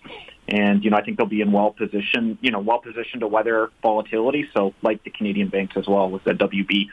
And 0.49 0.85
you 0.85 0.91
know, 0.91 0.97
I 0.97 1.03
think 1.03 1.17
they'll 1.17 1.27
be 1.27 1.41
in 1.41 1.53
well 1.53 1.71
position, 1.73 2.39
you 2.41 2.51
know, 2.51 2.61
well 2.61 2.79
positioned 2.79 3.21
to 3.21 3.29
weather 3.29 3.71
volatility. 3.83 4.49
So, 4.55 4.75
like 4.83 5.03
the 5.05 5.11
Canadian 5.11 5.49
banks 5.49 5.77
as 5.77 5.87
well 5.87 6.09
with 6.11 6.25
the 6.25 6.33
WB. 6.33 6.89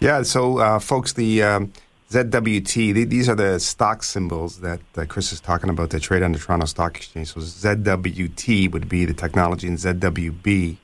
Yeah. 0.00 0.22
So, 0.22 0.58
uh, 0.58 0.78
folks, 0.78 1.12
the 1.12 1.42
um, 1.42 1.72
ZWT, 2.10 3.08
these 3.08 3.28
are 3.28 3.34
the 3.34 3.58
stock 3.58 4.02
symbols 4.02 4.60
that 4.60 4.80
uh, 4.96 5.04
Chris 5.06 5.32
is 5.32 5.40
talking 5.40 5.70
about 5.70 5.90
that 5.90 6.00
trade 6.00 6.22
on 6.22 6.32
the 6.32 6.38
Toronto 6.38 6.66
Stock 6.66 6.96
Exchange. 6.96 7.32
So, 7.32 7.40
ZWT 7.40 8.70
would 8.72 8.88
be 8.88 9.04
the 9.04 9.14
technology, 9.14 9.68
and 9.68 9.78
ZWB 9.78 10.76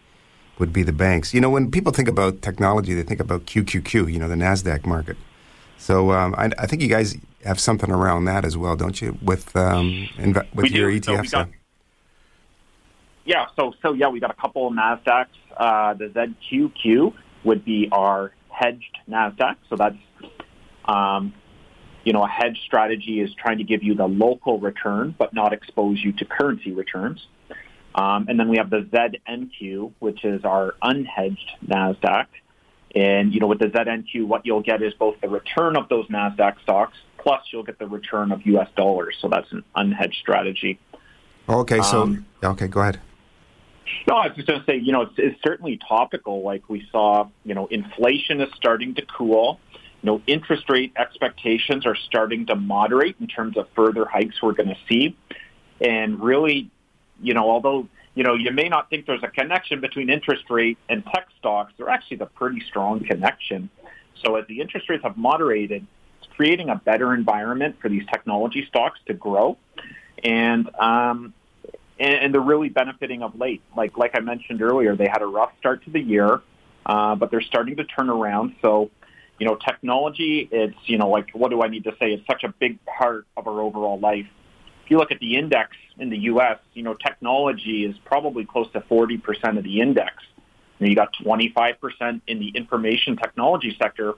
would 0.58 0.72
be 0.72 0.82
the 0.82 0.92
banks. 0.92 1.32
You 1.32 1.40
know, 1.40 1.50
when 1.50 1.70
people 1.70 1.92
think 1.92 2.08
about 2.08 2.42
technology, 2.42 2.94
they 2.94 3.02
think 3.02 3.20
about 3.20 3.46
QQQ. 3.46 4.12
You 4.12 4.18
know, 4.18 4.28
the 4.28 4.34
Nasdaq 4.34 4.84
market. 4.84 5.16
So 5.80 6.12
um, 6.12 6.34
I, 6.36 6.50
I, 6.58 6.66
think 6.66 6.82
you 6.82 6.88
guys 6.88 7.16
have 7.44 7.58
something 7.58 7.90
around 7.90 8.26
that 8.26 8.44
as 8.44 8.56
well, 8.56 8.76
don't 8.76 9.00
you? 9.00 9.18
With 9.22 9.56
um, 9.56 10.08
inv- 10.16 10.54
with 10.54 10.64
we 10.64 10.70
your 10.70 10.90
do. 10.98 11.24
So 11.24 11.46
yeah, 13.24 13.46
so 13.56 13.72
so 13.82 13.94
yeah, 13.94 14.08
we 14.08 14.20
got 14.20 14.30
a 14.30 14.40
couple 14.40 14.66
of 14.66 14.74
Nasdaqs. 14.74 15.26
Uh, 15.56 15.94
the 15.94 16.06
ZQQ 16.08 17.14
would 17.44 17.64
be 17.64 17.88
our 17.92 18.32
hedged 18.50 18.98
Nasdaq, 19.08 19.56
so 19.70 19.76
that's 19.76 19.96
um, 20.84 21.32
you 22.04 22.12
know, 22.12 22.24
a 22.24 22.28
hedge 22.28 22.60
strategy 22.66 23.20
is 23.20 23.30
trying 23.34 23.58
to 23.58 23.64
give 23.64 23.82
you 23.82 23.94
the 23.94 24.06
local 24.06 24.58
return, 24.58 25.14
but 25.18 25.34
not 25.34 25.52
expose 25.52 26.02
you 26.02 26.12
to 26.12 26.24
currency 26.24 26.72
returns. 26.72 27.26
Um, 27.94 28.26
and 28.28 28.38
then 28.38 28.48
we 28.48 28.56
have 28.56 28.70
the 28.70 28.82
ZNQ, 28.82 29.92
which 29.98 30.24
is 30.24 30.44
our 30.44 30.74
unhedged 30.82 31.38
NASDAQ. 31.66 32.26
And, 32.94 33.32
you 33.32 33.40
know, 33.40 33.46
with 33.46 33.60
the 33.60 33.66
ZNQ, 33.66 34.26
what 34.26 34.44
you'll 34.44 34.62
get 34.62 34.82
is 34.82 34.92
both 34.94 35.20
the 35.20 35.28
return 35.28 35.76
of 35.76 35.88
those 35.88 36.06
NASDAQ 36.08 36.60
stocks, 36.62 36.98
plus 37.18 37.42
you'll 37.52 37.62
get 37.62 37.78
the 37.78 37.86
return 37.86 38.32
of 38.32 38.44
U.S. 38.46 38.68
dollars. 38.76 39.16
So 39.20 39.28
that's 39.28 39.50
an 39.52 39.62
unhedged 39.76 40.16
strategy. 40.20 40.78
Okay, 41.48 41.80
so, 41.82 42.02
um, 42.02 42.26
okay, 42.42 42.66
go 42.66 42.80
ahead. 42.80 43.00
No, 44.06 44.16
I 44.16 44.28
was 44.28 44.36
just 44.36 44.48
going 44.48 44.60
to 44.60 44.66
say, 44.66 44.76
you 44.76 44.92
know, 44.92 45.02
it's, 45.02 45.14
it's 45.16 45.42
certainly 45.42 45.78
topical. 45.88 46.42
Like 46.42 46.68
we 46.68 46.86
saw, 46.90 47.28
you 47.44 47.54
know, 47.54 47.66
inflation 47.66 48.40
is 48.40 48.48
starting 48.54 48.94
to 48.96 49.02
cool. 49.02 49.60
You 50.02 50.06
know, 50.06 50.22
interest 50.26 50.64
rate 50.70 50.92
expectations 50.96 51.86
are 51.86 51.96
starting 51.96 52.46
to 52.46 52.54
moderate 52.54 53.16
in 53.20 53.26
terms 53.26 53.56
of 53.56 53.68
further 53.76 54.06
hikes 54.06 54.40
we're 54.42 54.52
going 54.52 54.68
to 54.68 54.78
see. 54.88 55.16
And 55.80 56.20
really, 56.20 56.70
you 57.20 57.34
know, 57.34 57.50
although, 57.50 57.88
you 58.14 58.24
know, 58.24 58.34
you 58.34 58.50
may 58.50 58.68
not 58.68 58.90
think 58.90 59.06
there's 59.06 59.22
a 59.22 59.28
connection 59.28 59.80
between 59.80 60.10
interest 60.10 60.44
rate 60.50 60.78
and 60.88 61.04
tech 61.04 61.28
stocks, 61.38 61.72
there's 61.76 61.88
actually 61.90 62.18
a 62.20 62.26
pretty 62.26 62.60
strong 62.60 63.04
connection. 63.04 63.70
So 64.24 64.36
as 64.36 64.46
the 64.48 64.60
interest 64.60 64.88
rates 64.88 65.02
have 65.04 65.16
moderated, 65.16 65.86
it's 66.18 66.28
creating 66.34 66.68
a 66.68 66.76
better 66.76 67.14
environment 67.14 67.76
for 67.80 67.88
these 67.88 68.04
technology 68.12 68.66
stocks 68.68 68.98
to 69.06 69.14
grow. 69.14 69.56
And, 70.22 70.68
um, 70.76 71.32
and, 71.98 72.14
and 72.14 72.34
they're 72.34 72.40
really 72.40 72.68
benefiting 72.68 73.22
of 73.22 73.38
late. 73.38 73.62
Like, 73.76 73.96
like 73.96 74.12
I 74.14 74.20
mentioned 74.20 74.60
earlier, 74.60 74.96
they 74.96 75.08
had 75.08 75.22
a 75.22 75.26
rough 75.26 75.52
start 75.58 75.84
to 75.84 75.90
the 75.90 76.00
year, 76.00 76.40
uh, 76.86 77.14
but 77.14 77.30
they're 77.30 77.40
starting 77.40 77.76
to 77.76 77.84
turn 77.84 78.10
around. 78.10 78.56
So, 78.60 78.90
you 79.38 79.46
know, 79.46 79.54
technology, 79.54 80.48
it's, 80.50 80.76
you 80.84 80.98
know, 80.98 81.08
like, 81.08 81.30
what 81.32 81.50
do 81.50 81.62
I 81.62 81.68
need 81.68 81.84
to 81.84 81.92
say? 81.92 82.12
It's 82.12 82.26
such 82.26 82.44
a 82.44 82.48
big 82.48 82.84
part 82.84 83.26
of 83.36 83.46
our 83.46 83.60
overall 83.60 83.98
life. 83.98 84.26
You 84.90 84.98
look 84.98 85.12
at 85.12 85.20
the 85.20 85.36
index 85.36 85.76
in 85.98 86.10
the 86.10 86.18
U.S., 86.18 86.58
you 86.74 86.82
know, 86.82 86.94
technology 86.94 87.84
is 87.84 87.96
probably 88.04 88.44
close 88.44 88.70
to 88.72 88.80
40% 88.80 89.56
of 89.56 89.62
the 89.62 89.80
index. 89.80 90.14
You, 90.80 90.86
know, 90.86 90.90
you 90.90 90.96
got 90.96 91.14
25% 91.24 92.20
in 92.26 92.40
the 92.40 92.48
information 92.48 93.16
technology 93.16 93.76
sector. 93.80 94.14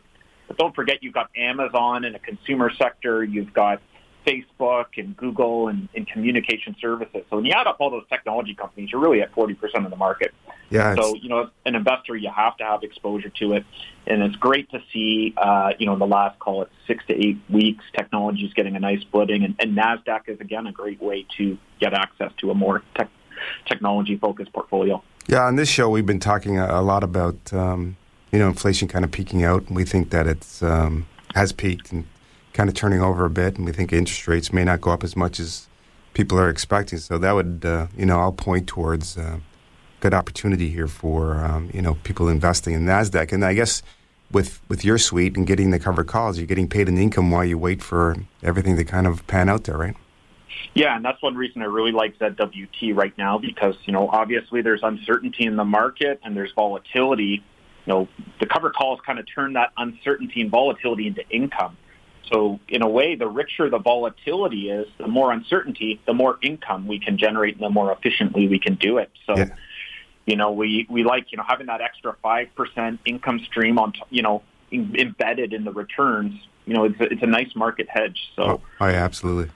But 0.48 0.56
don't 0.56 0.74
forget, 0.74 1.02
you've 1.02 1.12
got 1.12 1.28
Amazon 1.36 2.06
in 2.06 2.14
a 2.14 2.18
consumer 2.18 2.70
sector. 2.70 3.22
You've 3.22 3.52
got 3.52 3.82
Facebook 4.26 4.86
and 4.96 5.16
Google 5.16 5.68
and, 5.68 5.88
and, 5.94 6.06
communication 6.06 6.76
services. 6.80 7.24
So 7.30 7.36
when 7.36 7.44
you 7.44 7.52
add 7.52 7.66
up 7.66 7.76
all 7.80 7.90
those 7.90 8.06
technology 8.08 8.54
companies, 8.54 8.90
you're 8.92 9.00
really 9.00 9.22
at 9.22 9.34
40% 9.34 9.84
of 9.84 9.90
the 9.90 9.96
market. 9.96 10.32
Yeah. 10.70 10.94
So, 10.94 11.14
you 11.14 11.28
know, 11.28 11.44
as 11.44 11.48
an 11.66 11.74
investor, 11.74 12.16
you 12.16 12.30
have 12.34 12.56
to 12.58 12.64
have 12.64 12.82
exposure 12.82 13.28
to 13.28 13.54
it. 13.54 13.64
And 14.06 14.22
it's 14.22 14.36
great 14.36 14.70
to 14.70 14.82
see, 14.92 15.34
uh, 15.36 15.72
you 15.78 15.86
know, 15.86 15.94
in 15.94 15.98
the 15.98 16.06
last, 16.06 16.38
call 16.38 16.62
it 16.62 16.70
six 16.86 17.04
to 17.06 17.14
eight 17.14 17.38
weeks, 17.50 17.84
technology 17.96 18.44
is 18.44 18.52
getting 18.54 18.76
a 18.76 18.80
nice 18.80 19.02
footing. 19.10 19.44
And, 19.44 19.54
and 19.58 19.76
NASDAQ 19.76 20.28
is, 20.28 20.40
again, 20.40 20.66
a 20.66 20.72
great 20.72 21.02
way 21.02 21.26
to 21.38 21.58
get 21.80 21.92
access 21.92 22.32
to 22.38 22.50
a 22.50 22.54
more 22.54 22.82
tech, 22.96 23.10
technology-focused 23.66 24.52
portfolio. 24.52 25.02
Yeah, 25.28 25.44
on 25.44 25.56
this 25.56 25.68
show, 25.68 25.88
we've 25.88 26.06
been 26.06 26.20
talking 26.20 26.58
a, 26.58 26.66
a 26.66 26.82
lot 26.82 27.04
about, 27.04 27.52
um, 27.52 27.96
you 28.30 28.38
know, 28.38 28.48
inflation 28.48 28.88
kind 28.88 29.04
of 29.04 29.10
peaking 29.10 29.44
out. 29.44 29.66
And 29.66 29.76
we 29.76 29.84
think 29.84 30.10
that 30.10 30.26
it's 30.26 30.62
um, 30.62 31.06
has 31.34 31.52
peaked 31.52 31.92
and 31.92 32.04
kind 32.52 32.68
of 32.68 32.74
turning 32.74 33.00
over 33.00 33.24
a 33.24 33.30
bit, 33.30 33.56
and 33.56 33.66
we 33.66 33.72
think 33.72 33.92
interest 33.92 34.28
rates 34.28 34.52
may 34.52 34.64
not 34.64 34.80
go 34.80 34.90
up 34.90 35.04
as 35.04 35.16
much 35.16 35.40
as 35.40 35.68
people 36.14 36.38
are 36.38 36.48
expecting. 36.48 36.98
So 36.98 37.18
that 37.18 37.32
would, 37.32 37.64
uh, 37.64 37.86
you 37.96 38.06
know, 38.06 38.20
I'll 38.20 38.32
point 38.32 38.66
towards 38.66 39.16
uh, 39.16 39.38
good 40.00 40.12
opportunity 40.12 40.68
here 40.68 40.88
for 40.88 41.36
um, 41.36 41.70
you 41.72 41.80
know 41.80 41.94
people 42.02 42.28
investing 42.28 42.74
in 42.74 42.84
Nasdaq. 42.84 43.32
And 43.32 43.44
I 43.44 43.54
guess 43.54 43.82
with 44.30 44.60
with 44.68 44.84
your 44.84 44.98
suite 44.98 45.36
and 45.36 45.46
getting 45.46 45.70
the 45.70 45.78
covered 45.78 46.08
calls, 46.08 46.38
you're 46.38 46.46
getting 46.46 46.68
paid 46.68 46.88
an 46.88 46.98
income 46.98 47.30
while 47.30 47.44
you 47.44 47.56
wait 47.56 47.82
for 47.82 48.16
everything 48.42 48.76
to 48.76 48.84
kind 48.84 49.06
of 49.06 49.26
pan 49.26 49.48
out 49.48 49.64
there, 49.64 49.78
right? 49.78 49.96
Yeah, 50.74 50.96
and 50.96 51.04
that's 51.04 51.22
one 51.22 51.34
reason 51.34 51.62
I 51.62 51.66
really 51.66 51.92
like 51.92 52.18
ZWT 52.18 52.94
right 52.94 53.16
now 53.16 53.38
because 53.38 53.76
you 53.84 53.92
know 53.92 54.08
obviously 54.08 54.60
there's 54.60 54.82
uncertainty 54.82 55.46
in 55.46 55.56
the 55.56 55.64
market 55.64 56.20
and 56.24 56.36
there's 56.36 56.52
volatility. 56.52 57.42
You 57.86 57.92
know, 57.92 58.08
the 58.38 58.46
cover 58.46 58.70
calls 58.70 59.00
kind 59.04 59.18
of 59.18 59.26
turn 59.32 59.54
that 59.54 59.72
uncertainty 59.76 60.40
and 60.40 60.50
volatility 60.50 61.06
into 61.08 61.28
income. 61.30 61.76
So 62.30 62.60
in 62.68 62.82
a 62.82 62.88
way, 62.88 63.14
the 63.14 63.28
richer 63.28 63.68
the 63.70 63.78
volatility 63.78 64.70
is, 64.70 64.86
the 64.98 65.08
more 65.08 65.32
uncertainty, 65.32 66.00
the 66.06 66.14
more 66.14 66.38
income 66.42 66.86
we 66.86 66.98
can 66.98 67.18
generate 67.18 67.54
and 67.54 67.62
the 67.62 67.70
more 67.70 67.92
efficiently 67.92 68.48
we 68.48 68.58
can 68.58 68.74
do 68.74 68.98
it. 68.98 69.10
So, 69.26 69.36
yeah. 69.36 69.50
you 70.26 70.36
know, 70.36 70.52
we, 70.52 70.86
we 70.88 71.04
like, 71.04 71.32
you 71.32 71.38
know, 71.38 71.44
having 71.46 71.66
that 71.66 71.80
extra 71.80 72.16
5% 72.24 72.98
income 73.04 73.40
stream 73.40 73.78
on, 73.78 73.92
you 74.10 74.22
know, 74.22 74.42
in, 74.70 74.94
embedded 74.96 75.52
in 75.52 75.64
the 75.64 75.72
returns, 75.72 76.34
you 76.66 76.74
know, 76.74 76.84
it's 76.84 77.00
a, 77.00 77.04
it's 77.04 77.22
a 77.22 77.26
nice 77.26 77.54
market 77.54 77.88
hedge. 77.88 78.18
So, 78.36 78.42
oh, 78.42 78.60
oh 78.80 78.86
yeah, 78.86 79.04
absolutely. 79.04 79.50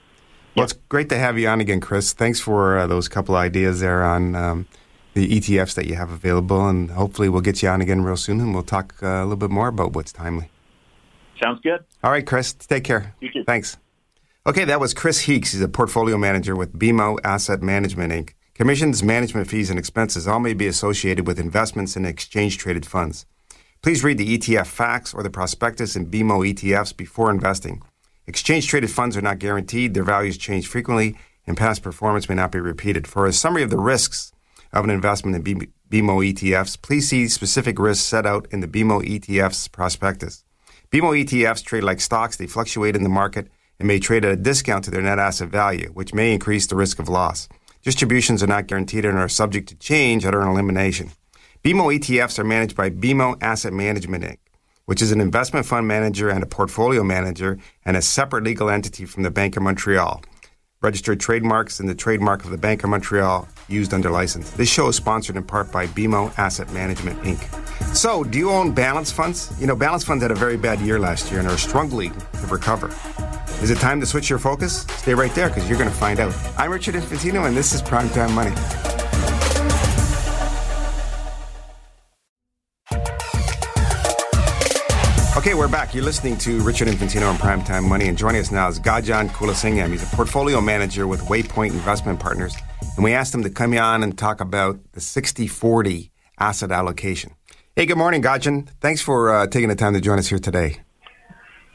Well, 0.55 0.63
it's 0.63 0.73
great 0.89 1.09
to 1.09 1.17
have 1.19 1.37
you 1.37 1.47
on 1.47 1.61
again, 1.61 1.79
Chris. 1.79 2.13
Thanks 2.13 2.39
for 2.39 2.79
uh, 2.79 2.87
those 2.87 3.07
couple 3.07 3.35
ideas 3.35 3.79
there 3.79 4.03
on 4.03 4.35
um, 4.35 4.67
the 5.13 5.39
ETFs 5.39 5.75
that 5.75 5.85
you 5.85 5.95
have 5.95 6.09
available, 6.09 6.67
and 6.67 6.89
hopefully 6.91 7.29
we'll 7.29 7.41
get 7.41 7.61
you 7.61 7.69
on 7.69 7.79
again 7.79 8.01
real 8.01 8.17
soon, 8.17 8.39
and 8.39 8.55
we'll 8.55 8.63
talk 8.63 8.95
uh, 9.03 9.07
a 9.07 9.21
little 9.21 9.37
bit 9.37 9.51
more 9.51 9.67
about 9.67 9.93
what's 9.93 10.11
timely. 10.11 10.49
Sounds 11.41 11.59
good. 11.61 11.83
All 12.03 12.11
right, 12.11 12.25
Chris. 12.25 12.53
Take 12.53 12.83
care. 12.83 13.13
You 13.21 13.31
too. 13.31 13.43
Thanks. 13.43 13.77
Okay, 14.45 14.63
that 14.63 14.79
was 14.79 14.93
Chris 14.93 15.21
Heakes. 15.21 15.51
He's 15.51 15.61
a 15.61 15.67
portfolio 15.67 16.17
manager 16.17 16.55
with 16.55 16.77
BMO 16.77 17.19
Asset 17.23 17.61
Management, 17.61 18.13
Inc. 18.13 18.33
Commissions, 18.53 19.03
management 19.03 19.47
fees, 19.47 19.69
and 19.69 19.77
expenses 19.77 20.27
all 20.27 20.39
may 20.39 20.53
be 20.53 20.67
associated 20.67 21.27
with 21.27 21.39
investments 21.39 21.95
in 21.95 22.05
exchange 22.05 22.57
traded 22.57 22.85
funds. 22.85 23.25
Please 23.83 24.03
read 24.03 24.17
the 24.17 24.37
ETF 24.37 24.67
facts 24.67 25.13
or 25.13 25.21
the 25.21 25.29
prospectus 25.29 25.95
in 25.95 26.09
BMO 26.09 26.53
ETFs 26.53 26.95
before 26.95 27.29
investing. 27.29 27.81
Exchange 28.25 28.67
traded 28.67 28.89
funds 28.89 29.15
are 29.15 29.21
not 29.21 29.39
guaranteed, 29.39 29.93
their 29.93 30.03
values 30.03 30.37
change 30.37 30.67
frequently, 30.67 31.15
and 31.45 31.55
past 31.55 31.83
performance 31.83 32.27
may 32.27 32.35
not 32.35 32.51
be 32.51 32.59
repeated. 32.59 33.05
For 33.05 33.25
a 33.25 33.33
summary 33.33 33.63
of 33.63 33.69
the 33.69 33.77
risks 33.77 34.31
of 34.73 34.83
an 34.83 34.89
investment 34.89 35.35
in 35.35 35.71
BMO 35.91 36.33
ETFs, 36.33 36.81
please 36.81 37.07
see 37.09 37.27
specific 37.27 37.77
risks 37.77 38.05
set 38.05 38.25
out 38.25 38.47
in 38.51 38.61
the 38.61 38.67
BMO 38.67 39.01
ETFs 39.03 39.71
prospectus. 39.71 40.43
BMO 40.89 41.21
ETFs 41.21 41.65
trade 41.65 41.83
like 41.83 41.99
stocks, 41.99 42.37
they 42.37 42.47
fluctuate 42.47 42.95
in 42.95 43.03
the 43.03 43.09
market 43.09 43.49
and 43.77 43.87
may 43.87 43.99
trade 43.99 44.23
at 44.23 44.31
a 44.31 44.37
discount 44.37 44.85
to 44.85 44.91
their 44.91 45.01
net 45.01 45.19
asset 45.19 45.49
value, 45.49 45.89
which 45.89 46.13
may 46.13 46.33
increase 46.33 46.65
the 46.65 46.77
risk 46.77 46.97
of 46.97 47.09
loss. 47.09 47.49
Distributions 47.83 48.41
are 48.41 48.47
not 48.47 48.67
guaranteed 48.67 49.03
and 49.03 49.17
are 49.17 49.27
subject 49.27 49.67
to 49.67 49.75
change 49.75 50.25
at 50.25 50.33
earn 50.33 50.47
elimination. 50.47 51.11
BMO 51.61 51.99
ETFs 51.99 52.39
are 52.39 52.45
managed 52.45 52.77
by 52.77 52.89
BMO 52.89 53.37
Asset 53.41 53.73
Management 53.73 54.23
Inc., 54.23 54.37
which 54.85 55.01
is 55.01 55.11
an 55.11 55.19
investment 55.19 55.65
fund 55.65 55.89
manager 55.89 56.29
and 56.29 56.41
a 56.41 56.47
portfolio 56.47 57.03
manager 57.03 57.59
and 57.83 57.97
a 57.97 58.01
separate 58.01 58.45
legal 58.45 58.69
entity 58.69 59.03
from 59.03 59.23
the 59.23 59.31
Bank 59.31 59.57
of 59.57 59.63
Montreal 59.63 60.23
registered 60.87 61.19
trademarks 61.19 61.81
and 61.81 61.89
the 61.89 61.93
trademark 61.93 62.45
of 62.45 62.49
the 62.49 62.57
Bank 62.57 62.81
of 62.85 62.89
Montreal 62.89 63.45
used 63.67 63.93
under 63.93 64.09
license. 64.09 64.51
This 64.51 64.69
show 64.69 64.87
is 64.87 64.95
sponsored 64.95 65.35
in 65.35 65.43
part 65.43 65.69
by 65.69 65.85
BMO 65.87 66.31
Asset 66.37 66.71
Management 66.71 67.21
Inc. 67.23 67.43
So, 67.93 68.23
do 68.23 68.37
you 68.37 68.49
own 68.49 68.71
balance 68.71 69.11
funds? 69.11 69.53
You 69.59 69.67
know, 69.67 69.75
balance 69.75 70.05
funds 70.05 70.21
had 70.21 70.31
a 70.31 70.35
very 70.35 70.55
bad 70.55 70.79
year 70.79 70.97
last 70.97 71.29
year 71.29 71.41
and 71.41 71.49
are 71.49 71.57
struggling 71.57 72.13
to 72.13 72.47
recover. 72.47 72.87
Is 73.61 73.69
it 73.69 73.79
time 73.79 73.99
to 73.99 74.05
switch 74.05 74.29
your 74.29 74.39
focus? 74.39 74.83
Stay 75.01 75.13
right 75.13 75.33
there 75.35 75.49
because 75.49 75.67
you're 75.67 75.77
going 75.77 75.89
to 75.89 75.95
find 75.95 76.21
out. 76.21 76.33
I'm 76.57 76.71
Richard 76.71 76.95
Infantino 76.95 77.45
and 77.47 77.57
this 77.57 77.73
is 77.73 77.81
Primetime 77.81 78.31
Money. 78.31 79.06
Okay, 85.37 85.53
we're 85.53 85.67
back. 85.67 85.93
You're 85.93 86.03
listening 86.03 86.35
to 86.39 86.61
Richard 86.61 86.87
Infantino 86.87 87.29
on 87.29 87.35
Primetime 87.35 87.87
Money, 87.87 88.07
and 88.07 88.17
joining 88.17 88.41
us 88.41 88.49
now 88.49 88.69
is 88.69 88.79
Gajan 88.79 89.29
Kulasingam. 89.29 89.91
He's 89.91 90.01
a 90.01 90.15
portfolio 90.15 90.59
manager 90.59 91.05
with 91.05 91.21
Waypoint 91.25 91.73
Investment 91.73 92.19
Partners, 92.19 92.55
and 92.95 93.03
we 93.03 93.13
asked 93.13 93.35
him 93.35 93.43
to 93.43 93.51
come 93.51 93.77
on 93.77 94.01
and 94.01 94.17
talk 94.17 94.41
about 94.41 94.79
the 94.93 94.99
60-40 94.99 96.09
asset 96.39 96.71
allocation. 96.71 97.35
Hey, 97.75 97.85
good 97.85 97.99
morning, 97.99 98.23
Gajan. 98.23 98.67
Thanks 98.81 98.99
for 98.99 99.31
uh, 99.31 99.45
taking 99.45 99.69
the 99.69 99.75
time 99.75 99.93
to 99.93 100.01
join 100.01 100.17
us 100.17 100.27
here 100.27 100.39
today. 100.39 100.77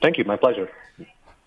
Thank 0.02 0.18
you. 0.18 0.24
My 0.24 0.36
pleasure. 0.36 0.68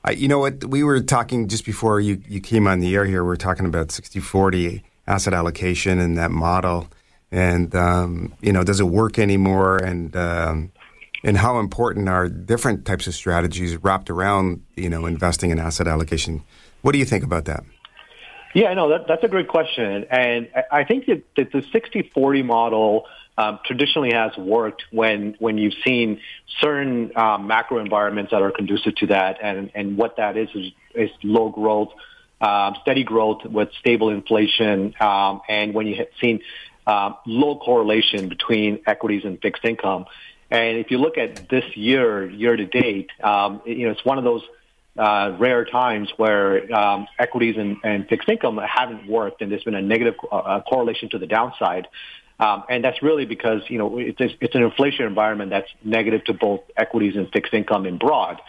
Uh, 0.07 0.11
you 0.11 0.29
know 0.29 0.39
what? 0.39 0.63
We 0.63 0.85
were 0.85 1.01
talking 1.01 1.49
just 1.49 1.65
before 1.65 1.99
you, 1.99 2.21
you 2.29 2.39
came 2.39 2.65
on 2.65 2.79
the 2.79 2.95
air 2.95 3.03
here. 3.03 3.25
We 3.25 3.33
are 3.33 3.35
talking 3.35 3.65
about 3.65 3.89
60-40 3.89 4.83
asset 5.05 5.33
allocation 5.33 5.99
and 5.99 6.17
that 6.17 6.31
model. 6.31 6.87
And, 7.29 7.75
um, 7.75 8.33
you 8.39 8.53
know, 8.53 8.63
does 8.63 8.79
it 8.79 8.85
work 8.85 9.19
anymore? 9.19 9.79
And, 9.79 10.15
um, 10.15 10.71
and 11.25 11.37
how 11.37 11.59
important 11.59 12.07
are 12.07 12.29
different 12.29 12.85
types 12.85 13.07
of 13.07 13.15
strategies 13.15 13.75
wrapped 13.77 14.09
around 14.09 14.63
you 14.75 14.89
know 14.89 15.05
investing 15.05 15.49
in 15.49 15.59
asset 15.59 15.87
allocation? 15.87 16.43
What 16.81 16.93
do 16.93 16.99
you 16.99 17.05
think 17.05 17.23
about 17.23 17.45
that? 17.45 17.63
Yeah, 18.53 18.73
no, 18.73 18.87
that, 18.89 19.05
that's 19.07 19.23
a 19.23 19.27
great 19.27 19.49
question, 19.49 20.05
and 20.09 20.47
I 20.71 20.85
think 20.85 21.07
that, 21.07 21.23
that 21.35 21.51
the 21.51 21.59
60-40 21.59 22.45
model 22.45 23.05
um, 23.37 23.59
traditionally 23.65 24.13
has 24.13 24.31
worked 24.37 24.85
when 24.91 25.35
when 25.39 25.57
you've 25.57 25.73
seen 25.83 26.21
certain 26.61 27.11
um, 27.17 27.47
macro 27.47 27.79
environments 27.79 28.31
that 28.31 28.41
are 28.41 28.51
conducive 28.51 28.95
to 28.95 29.07
that, 29.07 29.39
and 29.41 29.71
and 29.75 29.97
what 29.97 30.17
that 30.17 30.37
is 30.37 30.47
is, 30.55 30.71
is 30.93 31.09
low 31.23 31.49
growth, 31.49 31.89
um, 32.39 32.75
steady 32.81 33.03
growth 33.03 33.43
with 33.43 33.69
stable 33.79 34.09
inflation, 34.09 34.93
um, 35.01 35.41
and 35.49 35.73
when 35.73 35.87
you 35.87 35.95
have 35.95 36.07
seen 36.21 36.39
um, 36.87 37.15
low 37.25 37.57
correlation 37.57 38.29
between 38.29 38.79
equities 38.85 39.25
and 39.25 39.41
fixed 39.41 39.65
income. 39.65 40.05
And 40.51 40.77
if 40.77 40.91
you 40.91 40.97
look 40.99 41.17
at 41.17 41.49
this 41.49 41.65
year, 41.75 42.29
year 42.29 42.55
to 42.55 42.65
date, 42.65 43.09
um, 43.23 43.61
you 43.65 43.85
know, 43.85 43.91
it's 43.91 44.05
one 44.05 44.17
of 44.17 44.23
those 44.23 44.43
uh, 44.97 45.35
rare 45.39 45.65
times 45.65 46.11
where 46.17 46.73
um, 46.73 47.07
equities 47.19 47.57
and, 47.57 47.77
and, 47.83 48.07
fixed 48.07 48.29
income 48.29 48.57
haven't 48.57 49.07
worked, 49.07 49.41
and 49.41 49.51
there's 49.51 49.63
been 49.63 49.75
a 49.75 49.81
negative 49.81 50.15
uh, 50.31 50.61
correlation 50.61 51.09
to 51.09 51.17
the 51.17 51.27
downside. 51.27 51.87
Um, 52.39 52.63
and 52.69 52.83
that's 52.83 53.01
really 53.01 53.25
because 53.25 53.61
you 53.69 53.77
know 53.77 53.97
it's, 53.97 54.19
it's 54.19 54.55
an 54.55 54.63
inflation 54.63 55.05
environment 55.05 55.51
that's 55.51 55.69
negative 55.83 56.23
to 56.25 56.33
both 56.33 56.61
equities 56.75 57.15
and 57.15 57.29
fixed 57.31 57.53
income 57.53 57.85
in 57.85 57.97
broad. 57.97 58.41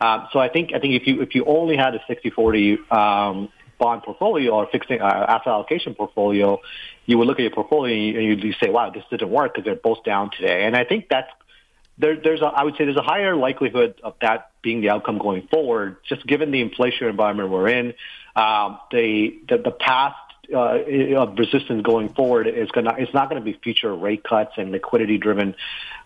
Um, 0.00 0.28
so 0.32 0.38
I 0.38 0.48
think 0.48 0.72
I 0.74 0.78
think 0.78 1.00
if 1.00 1.06
you 1.06 1.22
if 1.22 1.34
you 1.34 1.44
only 1.44 1.76
had 1.76 1.94
a 1.94 1.98
60-40 2.00 2.92
um, 2.92 3.48
bond 3.78 4.02
portfolio 4.02 4.52
or 4.52 4.66
fixed 4.66 4.90
uh, 4.90 4.94
asset 4.94 5.48
allocation 5.48 5.94
portfolio, 5.94 6.60
you 7.06 7.18
would 7.18 7.26
look 7.26 7.38
at 7.38 7.42
your 7.42 7.52
portfolio 7.52 8.18
and 8.18 8.42
you'd 8.42 8.56
say, 8.60 8.68
"Wow, 8.70 8.90
this 8.90 9.04
didn't 9.10 9.30
work 9.30 9.54
because 9.54 9.64
they're 9.64 9.76
both 9.76 10.04
down 10.04 10.30
today." 10.30 10.64
And 10.64 10.76
I 10.76 10.84
think 10.84 11.08
that's 11.08 11.30
there, 11.98 12.16
there's 12.22 12.40
a, 12.40 12.46
I 12.46 12.64
would 12.64 12.76
say 12.76 12.84
there's 12.84 12.96
a 12.96 13.02
higher 13.02 13.36
likelihood 13.36 14.00
of 14.02 14.14
that 14.20 14.50
being 14.62 14.80
the 14.80 14.90
outcome 14.90 15.18
going 15.18 15.48
forward, 15.48 15.96
just 16.08 16.26
given 16.26 16.50
the 16.50 16.60
inflation 16.60 17.08
environment 17.08 17.50
we're 17.50 17.68
in. 17.68 17.94
Um, 18.34 18.78
the, 18.90 19.38
the 19.48 19.58
the 19.58 19.70
path 19.70 20.14
uh, 20.52 21.20
of 21.20 21.38
resistance 21.38 21.82
going 21.82 22.10
forward 22.10 22.46
is 22.46 22.70
going 22.70 22.86
to 22.86 22.94
it's 22.98 23.12
not 23.14 23.28
going 23.28 23.42
to 23.42 23.44
be 23.44 23.58
future 23.62 23.94
rate 23.94 24.24
cuts 24.24 24.52
and 24.56 24.72
liquidity 24.72 25.18
driven 25.18 25.54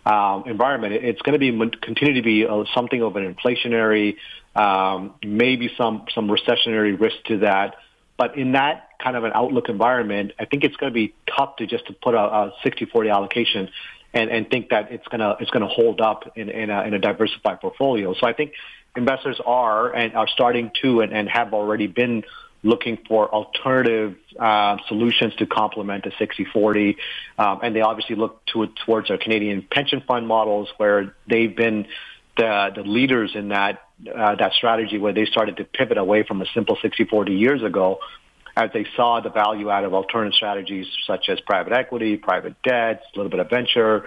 um, 0.06 0.44
environment. 0.46 0.94
It's 0.94 1.22
going 1.22 1.38
to 1.38 1.38
be 1.38 1.50
continue 1.82 2.14
to 2.14 2.22
be 2.22 2.46
uh, 2.46 2.64
something 2.74 3.02
of 3.02 3.16
an 3.16 3.34
inflationary, 3.34 4.16
um, 4.54 5.14
maybe 5.24 5.70
some 5.76 6.06
some 6.14 6.28
recessionary 6.28 6.98
risk 6.98 7.16
to 7.26 7.38
that. 7.38 7.76
But 8.16 8.36
in 8.36 8.52
that 8.52 8.90
kind 9.02 9.16
of 9.16 9.24
an 9.24 9.32
outlook 9.34 9.68
environment, 9.68 10.32
I 10.38 10.44
think 10.44 10.64
it's 10.64 10.76
going 10.76 10.92
to 10.92 10.94
be 10.94 11.14
tough 11.26 11.56
to 11.56 11.66
just 11.66 11.86
to 11.86 11.94
put 11.94 12.14
a, 12.14 12.18
a 12.18 12.52
60-40 12.62 13.10
allocation 13.10 13.70
and, 14.12 14.30
and 14.30 14.50
think 14.50 14.70
that 14.70 14.92
it's 14.92 15.06
gonna 15.08 15.36
it's 15.40 15.50
gonna 15.50 15.68
hold 15.68 16.00
up 16.00 16.32
in, 16.36 16.48
in, 16.50 16.70
a, 16.70 16.82
in 16.82 16.94
a 16.94 16.98
diversified 16.98 17.60
portfolio. 17.60 18.14
So 18.14 18.26
I 18.26 18.32
think 18.32 18.52
investors 18.96 19.40
are 19.44 19.94
and 19.94 20.14
are 20.14 20.28
starting 20.28 20.72
to 20.82 21.00
and, 21.00 21.12
and 21.12 21.28
have 21.28 21.54
already 21.54 21.86
been 21.86 22.24
looking 22.62 22.98
for 23.08 23.32
alternative 23.32 24.16
uh, 24.38 24.76
solutions 24.88 25.34
to 25.36 25.46
complement 25.46 26.04
the 26.04 26.10
60-40. 26.10 26.96
Um, 27.38 27.60
and 27.62 27.74
they 27.74 27.80
obviously 27.80 28.16
look 28.16 28.44
to, 28.46 28.66
towards 28.84 29.10
our 29.10 29.18
Canadian 29.18 29.66
pension 29.70 30.02
fund 30.06 30.28
models 30.28 30.68
where 30.76 31.14
they've 31.28 31.54
been 31.54 31.86
the, 32.36 32.70
the 32.74 32.82
leaders 32.82 33.32
in 33.34 33.48
that, 33.48 33.82
uh, 34.14 34.34
that 34.36 34.52
strategy 34.52 34.98
where 34.98 35.12
they 35.12 35.24
started 35.24 35.56
to 35.56 35.64
pivot 35.64 35.98
away 35.98 36.22
from 36.22 36.42
a 36.42 36.46
simple 36.54 36.76
60-40 36.76 37.38
years 37.38 37.62
ago 37.62 37.98
as 38.56 38.70
they 38.74 38.86
saw 38.96 39.20
the 39.20 39.30
value 39.30 39.70
out 39.70 39.84
of 39.84 39.94
alternative 39.94 40.34
strategies 40.34 40.86
such 41.06 41.28
as 41.28 41.40
private 41.40 41.72
equity, 41.72 42.16
private 42.16 42.60
debt, 42.62 43.02
a 43.14 43.18
little 43.18 43.30
bit 43.30 43.40
of 43.40 43.48
venture, 43.48 44.04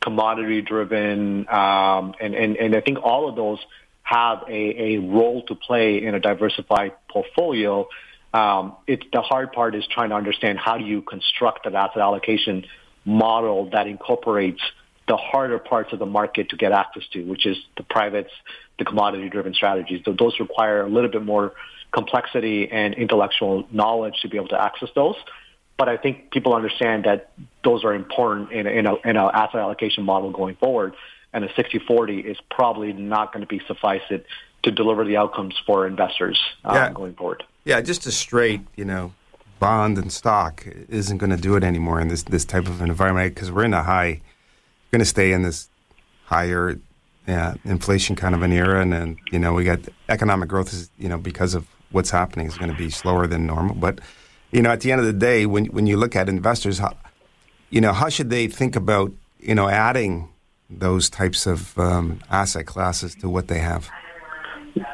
commodity 0.00 0.60
driven, 0.60 1.48
um, 1.48 2.14
and, 2.20 2.34
and, 2.34 2.56
and 2.56 2.76
I 2.76 2.80
think 2.80 2.98
all 3.02 3.28
of 3.28 3.36
those 3.36 3.58
have 4.04 4.44
a, 4.48 4.94
a 4.94 4.98
role 4.98 5.42
to 5.46 5.54
play 5.54 6.04
in 6.04 6.14
a 6.14 6.20
diversified 6.20 6.92
portfolio. 7.10 7.88
Um, 8.32 8.76
it's 8.86 9.04
the 9.12 9.22
hard 9.22 9.52
part 9.52 9.74
is 9.74 9.84
trying 9.90 10.10
to 10.10 10.14
understand 10.14 10.58
how 10.58 10.78
do 10.78 10.84
you 10.84 11.02
construct 11.02 11.66
an 11.66 11.74
asset 11.74 11.98
allocation 11.98 12.66
model 13.04 13.70
that 13.70 13.86
incorporates 13.86 14.60
the 15.08 15.16
harder 15.16 15.58
parts 15.58 15.92
of 15.92 15.98
the 15.98 16.06
market 16.06 16.50
to 16.50 16.56
get 16.56 16.72
access 16.72 17.02
to, 17.12 17.22
which 17.24 17.44
is 17.46 17.56
the 17.76 17.82
privates, 17.82 18.30
the 18.78 18.84
commodity 18.84 19.28
driven 19.28 19.54
strategies. 19.54 20.02
So 20.04 20.14
those 20.18 20.38
require 20.40 20.82
a 20.82 20.88
little 20.88 21.10
bit 21.10 21.24
more 21.24 21.52
complexity 21.92 22.70
and 22.70 22.94
intellectual 22.94 23.66
knowledge 23.70 24.14
to 24.22 24.28
be 24.28 24.36
able 24.36 24.48
to 24.48 24.60
access 24.60 24.88
those. 24.94 25.16
But 25.76 25.88
I 25.88 25.96
think 25.96 26.30
people 26.30 26.54
understand 26.54 27.04
that 27.04 27.32
those 27.62 27.84
are 27.84 27.94
important 27.94 28.52
in, 28.52 28.66
in, 28.66 28.86
a, 28.86 28.94
in 29.04 29.16
a 29.16 29.26
asset 29.26 29.60
allocation 29.60 30.04
model 30.04 30.30
going 30.30 30.56
forward. 30.56 30.94
And 31.34 31.44
a 31.44 31.48
60-40 31.48 32.24
is 32.24 32.38
probably 32.50 32.94
not 32.94 33.32
going 33.32 33.42
to 33.42 33.46
be 33.46 33.60
suffice 33.66 34.02
it 34.08 34.24
to 34.62 34.70
deliver 34.70 35.04
the 35.04 35.18
outcomes 35.18 35.54
for 35.66 35.86
investors 35.86 36.40
um, 36.64 36.74
yeah. 36.74 36.92
going 36.92 37.14
forward. 37.14 37.44
Yeah, 37.64 37.82
just 37.82 38.06
a 38.06 38.12
straight, 38.12 38.62
you 38.76 38.86
know, 38.86 39.12
bond 39.58 39.98
and 39.98 40.10
stock 40.10 40.66
isn't 40.88 41.18
going 41.18 41.30
to 41.30 41.36
do 41.36 41.56
it 41.56 41.64
anymore 41.64 42.00
in 42.00 42.08
this 42.08 42.22
this 42.22 42.44
type 42.44 42.66
of 42.66 42.80
environment 42.80 43.34
because 43.34 43.52
we're 43.52 43.64
in 43.64 43.74
a 43.74 43.82
high, 43.82 44.20
going 44.90 45.00
to 45.00 45.06
stay 45.06 45.32
in 45.32 45.42
this 45.42 45.68
higher 46.24 46.78
yeah, 47.26 47.54
inflation 47.64 48.16
kind 48.16 48.34
of 48.34 48.42
an 48.42 48.52
era, 48.52 48.80
and 48.80 48.92
then 48.92 49.16
you 49.32 49.38
know 49.38 49.54
we 49.54 49.64
got 49.64 49.80
economic 50.08 50.48
growth 50.48 50.72
is 50.72 50.90
you 50.98 51.08
know 51.08 51.18
because 51.18 51.54
of 51.54 51.66
what's 51.90 52.10
happening 52.10 52.46
is 52.46 52.58
going 52.58 52.70
to 52.70 52.76
be 52.76 52.90
slower 52.90 53.26
than 53.26 53.46
normal. 53.46 53.74
But 53.74 54.00
you 54.50 54.60
know, 54.62 54.70
at 54.70 54.80
the 54.80 54.92
end 54.92 55.00
of 55.00 55.06
the 55.06 55.12
day, 55.12 55.46
when 55.46 55.66
when 55.66 55.86
you 55.86 55.96
look 55.96 56.14
at 56.14 56.28
investors, 56.28 56.78
how, 56.78 56.94
you 57.70 57.80
know, 57.80 57.92
how 57.92 58.08
should 58.08 58.28
they 58.28 58.46
think 58.46 58.76
about 58.76 59.12
you 59.40 59.54
know 59.54 59.68
adding 59.68 60.28
those 60.78 61.10
types 61.10 61.46
of 61.46 61.78
um, 61.78 62.20
asset 62.30 62.66
classes 62.66 63.14
to 63.16 63.28
what 63.28 63.48
they 63.48 63.58
have? 63.58 63.90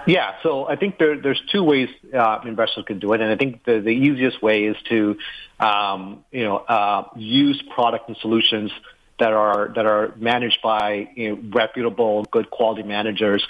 Yeah, 0.07 0.35
so 0.43 0.69
I 0.69 0.77
think 0.77 0.99
there, 0.99 1.19
there's 1.19 1.41
two 1.51 1.65
ways 1.65 1.89
uh, 2.13 2.41
investors 2.45 2.85
can 2.87 2.99
do 2.99 3.13
it, 3.15 3.21
and 3.21 3.31
I 3.31 3.37
think 3.37 3.65
the, 3.65 3.81
the 3.81 3.91
easiest 3.91 4.43
way 4.43 4.65
is 4.65 4.77
to, 4.91 5.17
um, 5.59 6.25
you 6.31 6.45
know, 6.45 6.59
uh, 6.59 7.09
use 7.17 7.63
product 7.75 8.09
and 8.09 8.17
solutions 8.19 8.71
that 9.19 9.33
are 9.33 9.73
that 9.75 9.87
are 9.87 10.15
managed 10.17 10.61
by 10.63 11.09
you 11.15 11.31
know, 11.31 11.43
reputable, 11.51 12.25
good 12.25 12.51
quality 12.51 12.83
managers 12.83 13.47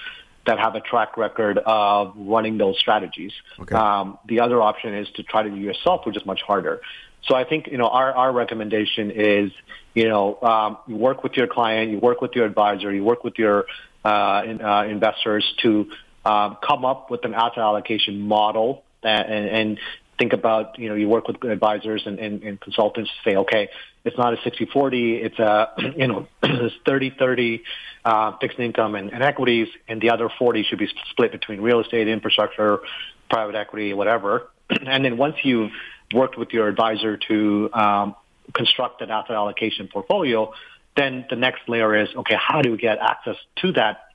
that 0.46 0.58
have 0.58 0.74
a 0.74 0.80
track 0.80 1.16
record 1.16 1.58
of 1.58 2.12
running 2.16 2.58
those 2.58 2.78
strategies. 2.78 3.32
Okay. 3.58 3.74
Um, 3.74 4.18
the 4.26 4.40
other 4.40 4.60
option 4.60 4.94
is 4.94 5.08
to 5.16 5.22
try 5.22 5.42
to 5.42 5.50
do 5.50 5.56
it 5.56 5.60
yourself, 5.60 6.06
which 6.06 6.16
is 6.16 6.24
much 6.24 6.42
harder. 6.42 6.80
So 7.24 7.35
I 7.35 7.44
think 7.44 7.68
you 7.68 7.78
know 7.78 7.88
our 7.88 8.12
our 8.12 8.33
recommendation 8.33 9.11
is 9.11 9.52
you 9.94 10.09
know 10.09 10.40
um, 10.42 10.78
you 10.87 10.96
work 10.96 11.22
with 11.22 11.35
your 11.37 11.46
client, 11.46 11.90
you 11.90 11.98
work 11.98 12.20
with 12.20 12.33
your 12.35 12.46
advisor, 12.46 12.92
you 12.92 13.04
work 13.04 13.24
with 13.24 13.38
your 13.38 13.66
uh, 14.04 14.42
in, 14.46 14.61
uh, 14.62 14.85
investors 14.85 15.44
to 15.62 15.90
um, 16.24 16.56
come 16.66 16.85
up 16.85 17.11
with 17.11 17.24
an 17.24 17.35
asset 17.35 17.59
allocation 17.59 18.20
model 18.20 18.85
that, 19.02 19.30
and, 19.30 19.48
and 19.48 19.80
think 20.18 20.33
about, 20.33 20.78
you 20.78 20.88
know, 20.88 20.94
you 20.94 21.09
work 21.09 21.26
with 21.28 21.42
advisors 21.44 22.02
and, 22.06 22.18
and, 22.18 22.42
and 22.42 22.61
consultants 22.61 23.11
to 23.11 23.30
say, 23.30 23.37
okay, 23.37 23.68
it's 24.04 24.16
not 24.18 24.35
a 24.35 24.37
60-40, 24.37 25.24
it's 25.24 25.38
a, 25.38 25.68
you 25.96 26.06
know, 26.06 26.28
30-30 26.42 27.62
uh, 28.04 28.33
fixed 28.38 28.59
income 28.59 28.94
and, 28.94 29.12
and 29.12 29.22
equities, 29.22 29.68
and 29.88 30.00
the 30.00 30.11
other 30.11 30.28
40 30.38 30.62
should 30.64 30.78
be 30.78 30.88
split 31.11 31.33
between 31.33 31.61
real 31.61 31.80
estate, 31.80 32.09
infrastructure, 32.09 32.80
private 33.30 33.54
equity, 33.54 33.94
whatever. 33.94 34.50
and 34.87 35.04
then 35.04 35.16
once 35.16 35.37
you've 35.42 35.72
worked 36.12 36.37
with 36.38 36.51
your 36.53 36.68
advisor 36.68 37.16
to 37.16 37.70
um, 37.73 38.14
construct 38.53 39.01
an 39.01 39.11
asset 39.11 39.37
allocation 39.37 39.88
portfolio, 39.88 40.53
then 40.96 41.27
the 41.31 41.37
next 41.37 41.68
layer 41.68 41.94
is, 41.94 42.09
okay, 42.14 42.37
how 42.37 42.62
do 42.62 42.73
we 42.73 42.77
get 42.77 42.99
access 42.99 43.37
to 43.57 43.73
that 43.73 44.09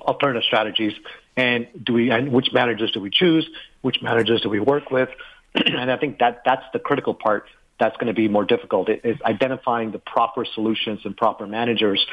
alternative 0.00 0.42
strategies? 0.44 0.94
And 1.36 1.68
do 1.82 1.92
we 1.92 2.10
and 2.10 2.32
which 2.32 2.52
managers 2.52 2.90
do 2.90 3.00
we 3.00 3.10
choose? 3.10 3.48
Which 3.82 4.02
managers 4.02 4.40
do 4.40 4.48
we 4.48 4.60
work 4.60 4.90
with? 4.90 5.08
And 5.54 5.90
I 5.90 5.96
think 5.96 6.18
that 6.18 6.42
that's 6.44 6.64
the 6.72 6.78
critical 6.78 7.14
part 7.14 7.46
that's 7.78 7.96
going 7.96 8.08
to 8.08 8.12
be 8.12 8.28
more 8.28 8.44
difficult 8.44 8.88
is 8.88 9.16
identifying 9.24 9.92
the 9.92 9.98
proper 9.98 10.44
solutions 10.44 11.00
and 11.04 11.16
proper 11.16 11.46
managers 11.46 12.04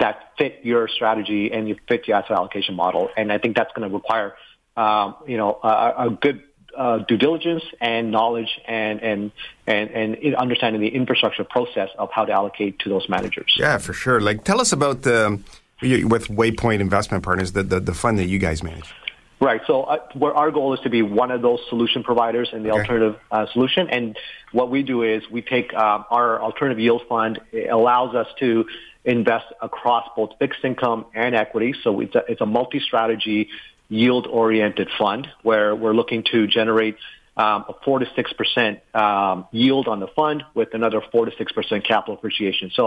that 0.00 0.32
fit 0.38 0.60
your 0.62 0.88
strategy 0.88 1.52
and 1.52 1.68
you 1.68 1.76
fit 1.86 2.08
your 2.08 2.16
asset 2.16 2.32
allocation 2.32 2.74
model. 2.74 3.10
And 3.16 3.30
I 3.30 3.38
think 3.38 3.56
that's 3.56 3.72
going 3.74 3.88
to 3.88 3.94
require, 3.94 4.34
um, 4.76 5.16
you 5.26 5.36
know, 5.36 5.58
a, 5.62 6.06
a 6.06 6.10
good 6.10 6.42
uh, 6.76 6.98
due 6.98 7.16
diligence 7.16 7.62
and 7.80 8.10
knowledge 8.10 8.60
and, 8.66 9.02
and 9.02 9.32
and 9.66 9.90
and 9.90 10.34
understanding 10.36 10.80
the 10.80 10.88
infrastructure 10.88 11.44
process 11.44 11.90
of 11.98 12.10
how 12.12 12.24
to 12.24 12.32
allocate 12.32 12.78
to 12.80 12.88
those 12.88 13.08
managers. 13.08 13.54
Yeah, 13.58 13.78
for 13.78 13.92
sure. 13.92 14.20
Like, 14.20 14.44
tell 14.44 14.60
us 14.60 14.72
about 14.72 15.02
the 15.02 15.40
with 15.82 16.28
Waypoint 16.28 16.80
Investment 16.80 17.24
Partners, 17.24 17.52
the, 17.52 17.62
the, 17.62 17.80
the 17.80 17.94
fund 17.94 18.18
that 18.18 18.26
you 18.26 18.38
guys 18.38 18.62
manage. 18.62 18.94
Right. 19.40 19.60
So 19.66 19.82
uh, 19.82 19.98
where 20.14 20.32
our 20.34 20.52
goal 20.52 20.72
is 20.72 20.80
to 20.80 20.90
be 20.90 21.02
one 21.02 21.32
of 21.32 21.42
those 21.42 21.58
solution 21.68 22.04
providers 22.04 22.50
in 22.52 22.62
the 22.62 22.70
okay. 22.70 22.80
alternative 22.80 23.18
uh, 23.32 23.46
solution. 23.52 23.90
And 23.90 24.16
what 24.52 24.70
we 24.70 24.84
do 24.84 25.02
is 25.02 25.28
we 25.28 25.42
take 25.42 25.74
um, 25.74 26.04
our 26.10 26.40
alternative 26.40 26.78
yield 26.78 27.02
fund. 27.08 27.40
It 27.50 27.68
allows 27.68 28.14
us 28.14 28.28
to 28.38 28.66
invest 29.04 29.46
across 29.60 30.08
both 30.14 30.30
fixed 30.38 30.64
income 30.64 31.06
and 31.12 31.34
equity. 31.34 31.74
So 31.82 31.98
it's 31.98 32.14
a, 32.14 32.22
it's 32.28 32.40
a 32.40 32.46
multi-strategy 32.46 33.48
yield-oriented 33.92 34.88
fund 34.98 35.28
where 35.42 35.76
we're 35.82 35.96
looking 36.00 36.22
to 36.32 36.38
generate 36.46 36.96
um, 37.36 37.64
a 37.68 37.74
four 37.84 37.98
to 37.98 38.06
six 38.16 38.32
percent 38.40 38.80
um, 38.94 39.46
yield 39.52 39.86
on 39.86 39.98
the 40.00 40.10
fund 40.18 40.42
with 40.54 40.70
another 40.74 41.00
four 41.12 41.24
to 41.26 41.32
six 41.36 41.52
percent 41.52 41.80
capital 41.92 42.14
appreciation. 42.14 42.70
So 42.78 42.84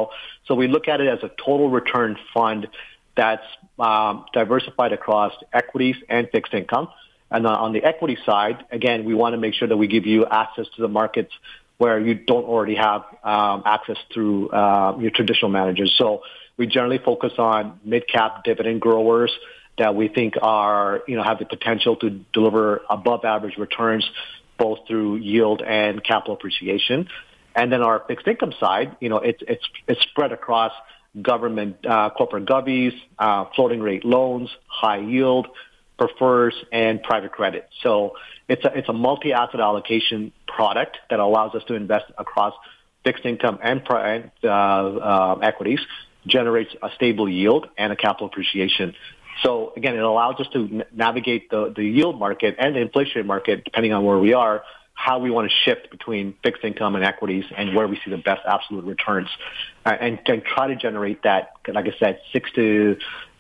so 0.48 0.56
we 0.62 0.68
look 0.68 0.88
at 0.88 1.02
it 1.02 1.08
as 1.16 1.22
a 1.24 1.32
total 1.48 1.70
return 1.70 2.18
fund 2.34 2.68
that's 3.16 3.48
um, 3.80 4.26
diversified 4.34 4.94
across 4.94 5.34
equities 5.54 5.96
and 6.10 6.28
fixed 6.36 6.54
income. 6.54 6.88
And 7.32 7.48
on 7.48 7.72
the 7.74 7.84
equity 7.84 8.18
side, 8.26 8.58
again, 8.72 9.00
we 9.10 9.14
want 9.22 9.34
to 9.34 9.40
make 9.46 9.54
sure 9.60 9.68
that 9.68 9.78
we 9.78 9.88
give 9.88 10.06
you 10.06 10.26
access 10.26 10.68
to 10.76 10.82
the 10.82 10.88
markets 10.88 11.34
where 11.78 12.00
you 12.00 12.14
don't 12.14 12.46
already 12.46 12.76
have 12.76 13.02
um, 13.24 13.64
access 13.66 13.98
through 14.14 14.50
uh, 14.50 14.98
your 15.00 15.12
traditional 15.12 15.52
managers. 15.60 15.94
So 15.98 16.22
we 16.58 16.68
generally 16.68 17.00
focus 17.00 17.34
on 17.38 17.80
mid-cap 17.84 18.44
dividend 18.44 18.80
growers 18.80 19.32
that 19.78 19.96
we 19.96 20.08
think 20.08 20.36
are, 20.42 21.04
you 21.08 21.16
know, 21.16 21.24
have 21.24 21.40
the 21.40 21.46
potential 21.46 21.96
to 21.98 22.10
deliver 22.34 22.82
above 22.90 23.26
average 23.26 23.58
returns 23.58 24.10
both 24.58 24.80
through 24.88 25.18
yield 25.18 25.62
and 25.62 26.04
capital 26.04 26.34
appreciation. 26.34 27.10
And 27.56 27.72
then 27.72 27.82
our 27.82 28.04
fixed 28.08 28.28
income 28.28 28.54
side, 28.60 28.96
you 29.00 29.10
know, 29.10 29.18
it's, 29.18 29.42
it's, 29.48 29.66
it's 29.88 30.02
spread 30.04 30.32
across 30.32 30.72
government 31.22 31.86
uh, 31.86 32.10
corporate 32.10 32.46
govies, 32.46 32.94
uh, 33.20 33.46
floating 33.56 33.82
rate 33.82 34.04
loans, 34.06 34.50
high 34.68 35.00
yield, 35.00 35.48
prefers, 35.98 36.54
and 36.72 37.02
private 37.04 37.32
credit. 37.32 37.70
So 37.82 38.16
it's 38.50 38.64
a, 38.66 38.78
it's 38.78 38.90
a 38.90 38.94
multi-asset 38.94 39.60
allocation 39.60 40.34
product 40.48 40.98
that 41.10 41.20
allows 41.20 41.56
us 41.56 41.64
to 41.68 41.76
invest 41.76 42.06
across 42.18 42.54
fixed 43.04 43.26
income 43.26 43.60
and 43.62 43.82
uh, 43.90 44.48
uh, 44.48 45.40
equities, 45.42 45.80
generates 46.28 46.74
a 46.82 46.90
stable 46.96 47.30
yield 47.30 47.68
and 47.78 47.94
a 47.94 47.96
capital 47.96 48.28
appreciation. 48.28 48.96
So 49.44 49.74
again, 49.76 49.96
it 49.96 50.02
allows 50.02 50.40
us 50.40 50.48
to 50.54 50.84
navigate 50.94 51.50
the, 51.50 51.74
the 51.76 51.84
yield 51.84 52.20
market 52.20 52.56
and 52.58 52.76
the 52.76 52.80
inflation 52.80 53.26
market, 53.28 53.64
depending 53.64 53.94
on 53.94 54.04
where 54.04 54.18
we 54.18 54.34
are, 54.34 54.64
how 54.94 55.20
we 55.20 55.30
want 55.30 55.50
to 55.50 55.56
shift 55.66 55.92
between 55.92 56.34
fixed 56.42 56.64
income 56.64 56.96
and 56.96 57.04
equities 57.04 57.44
and 57.56 57.76
where 57.76 57.88
we 57.88 58.00
see 58.04 58.12
the 58.12 58.18
best 58.18 58.42
absolute 58.48 58.86
returns 58.86 59.28
uh, 59.86 59.90
and, 59.90 60.20
and 60.26 60.44
try 60.44 60.68
to 60.68 60.76
generate 60.76 61.22
that, 61.24 61.52
like 61.68 61.86
I 61.86 61.94
said, 62.00 62.20
six 62.32 62.52
to 62.54 62.98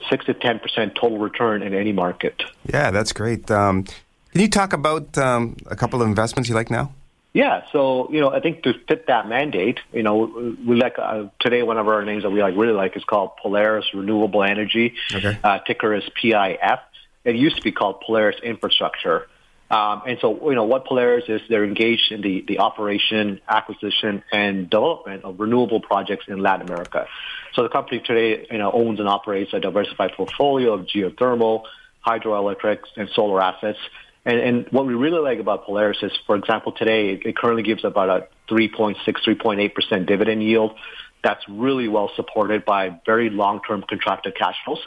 six 0.09 0.25
to 0.25 0.33
10% 0.33 0.95
total 0.95 1.17
return 1.17 1.63
in 1.63 1.73
any 1.73 1.93
market. 1.93 2.43
Yeah, 2.65 2.91
that's 2.91 3.13
great. 3.13 3.49
Um, 3.49 3.83
can 3.83 4.41
you 4.41 4.49
talk 4.49 4.73
about 4.73 5.17
um, 5.17 5.55
a 5.67 5.75
couple 5.75 6.01
of 6.01 6.07
investments 6.07 6.49
you 6.49 6.55
like 6.55 6.69
now? 6.69 6.91
Yeah, 7.35 7.65
so 7.73 8.09
you 8.13 8.21
know, 8.21 8.31
I 8.31 8.39
think 8.39 8.63
to 8.63 8.73
fit 8.87 9.07
that 9.07 9.27
mandate, 9.27 9.81
you 9.91 10.03
know, 10.03 10.55
we 10.65 10.77
like 10.77 10.97
uh, 10.97 11.25
today 11.41 11.63
one 11.63 11.77
of 11.77 11.85
our 11.85 12.01
names 12.05 12.23
that 12.23 12.29
we 12.29 12.41
like 12.41 12.55
really 12.55 12.71
like 12.71 12.95
is 12.95 13.03
called 13.03 13.31
Polaris 13.35 13.85
Renewable 13.93 14.41
Energy. 14.41 14.93
Okay. 15.13 15.37
Uh, 15.43 15.59
ticker 15.59 15.93
is 15.93 16.05
PIF. 16.17 16.79
It 17.25 17.35
used 17.35 17.57
to 17.57 17.61
be 17.61 17.73
called 17.73 17.99
Polaris 17.99 18.37
Infrastructure. 18.41 19.27
Um, 19.69 20.03
and 20.07 20.17
so, 20.21 20.49
you 20.49 20.55
know, 20.55 20.63
what 20.63 20.85
Polaris 20.85 21.25
is, 21.27 21.41
they're 21.49 21.65
engaged 21.65 22.13
in 22.13 22.21
the, 22.21 22.45
the 22.47 22.59
operation, 22.59 23.41
acquisition, 23.49 24.23
and 24.31 24.69
development 24.69 25.25
of 25.25 25.37
renewable 25.37 25.81
projects 25.81 26.29
in 26.29 26.39
Latin 26.39 26.67
America. 26.67 27.05
So 27.53 27.63
the 27.63 27.69
company 27.69 27.99
today, 27.99 28.47
you 28.49 28.59
know, 28.59 28.71
owns 28.71 28.99
and 29.01 29.09
operates 29.09 29.53
a 29.53 29.59
diversified 29.59 30.13
portfolio 30.13 30.71
of 30.71 30.85
geothermal, 30.85 31.63
hydroelectric, 32.07 32.79
and 32.95 33.09
solar 33.09 33.41
assets. 33.41 33.79
And, 34.25 34.39
and 34.39 34.67
what 34.71 34.85
we 34.87 34.95
really 34.95 35.19
like 35.19 35.39
about 35.39 35.65
Polaris 35.65 35.97
is, 36.01 36.11
for 36.25 36.35
example, 36.35 36.71
today 36.71 37.09
it, 37.09 37.25
it 37.25 37.37
currently 37.37 37.63
gives 37.63 37.85
about 37.85 38.09
a 38.09 38.27
3.6, 38.51 38.95
3.8% 39.05 40.05
dividend 40.07 40.43
yield. 40.43 40.75
That's 41.23 41.43
really 41.47 41.87
well 41.87 42.11
supported 42.15 42.65
by 42.65 42.99
very 43.05 43.29
long-term 43.29 43.85
contracted 43.87 44.35
cash 44.35 44.55
flows. 44.65 44.79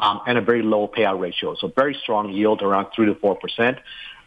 Um, 0.00 0.20
and 0.28 0.38
a 0.38 0.40
very 0.40 0.62
low 0.62 0.86
payout 0.86 1.18
ratio. 1.18 1.56
So 1.56 1.72
very 1.74 1.94
strong 2.00 2.30
yield 2.30 2.62
around 2.62 2.88
3 2.94 3.06
to 3.06 3.14
4%. 3.14 3.78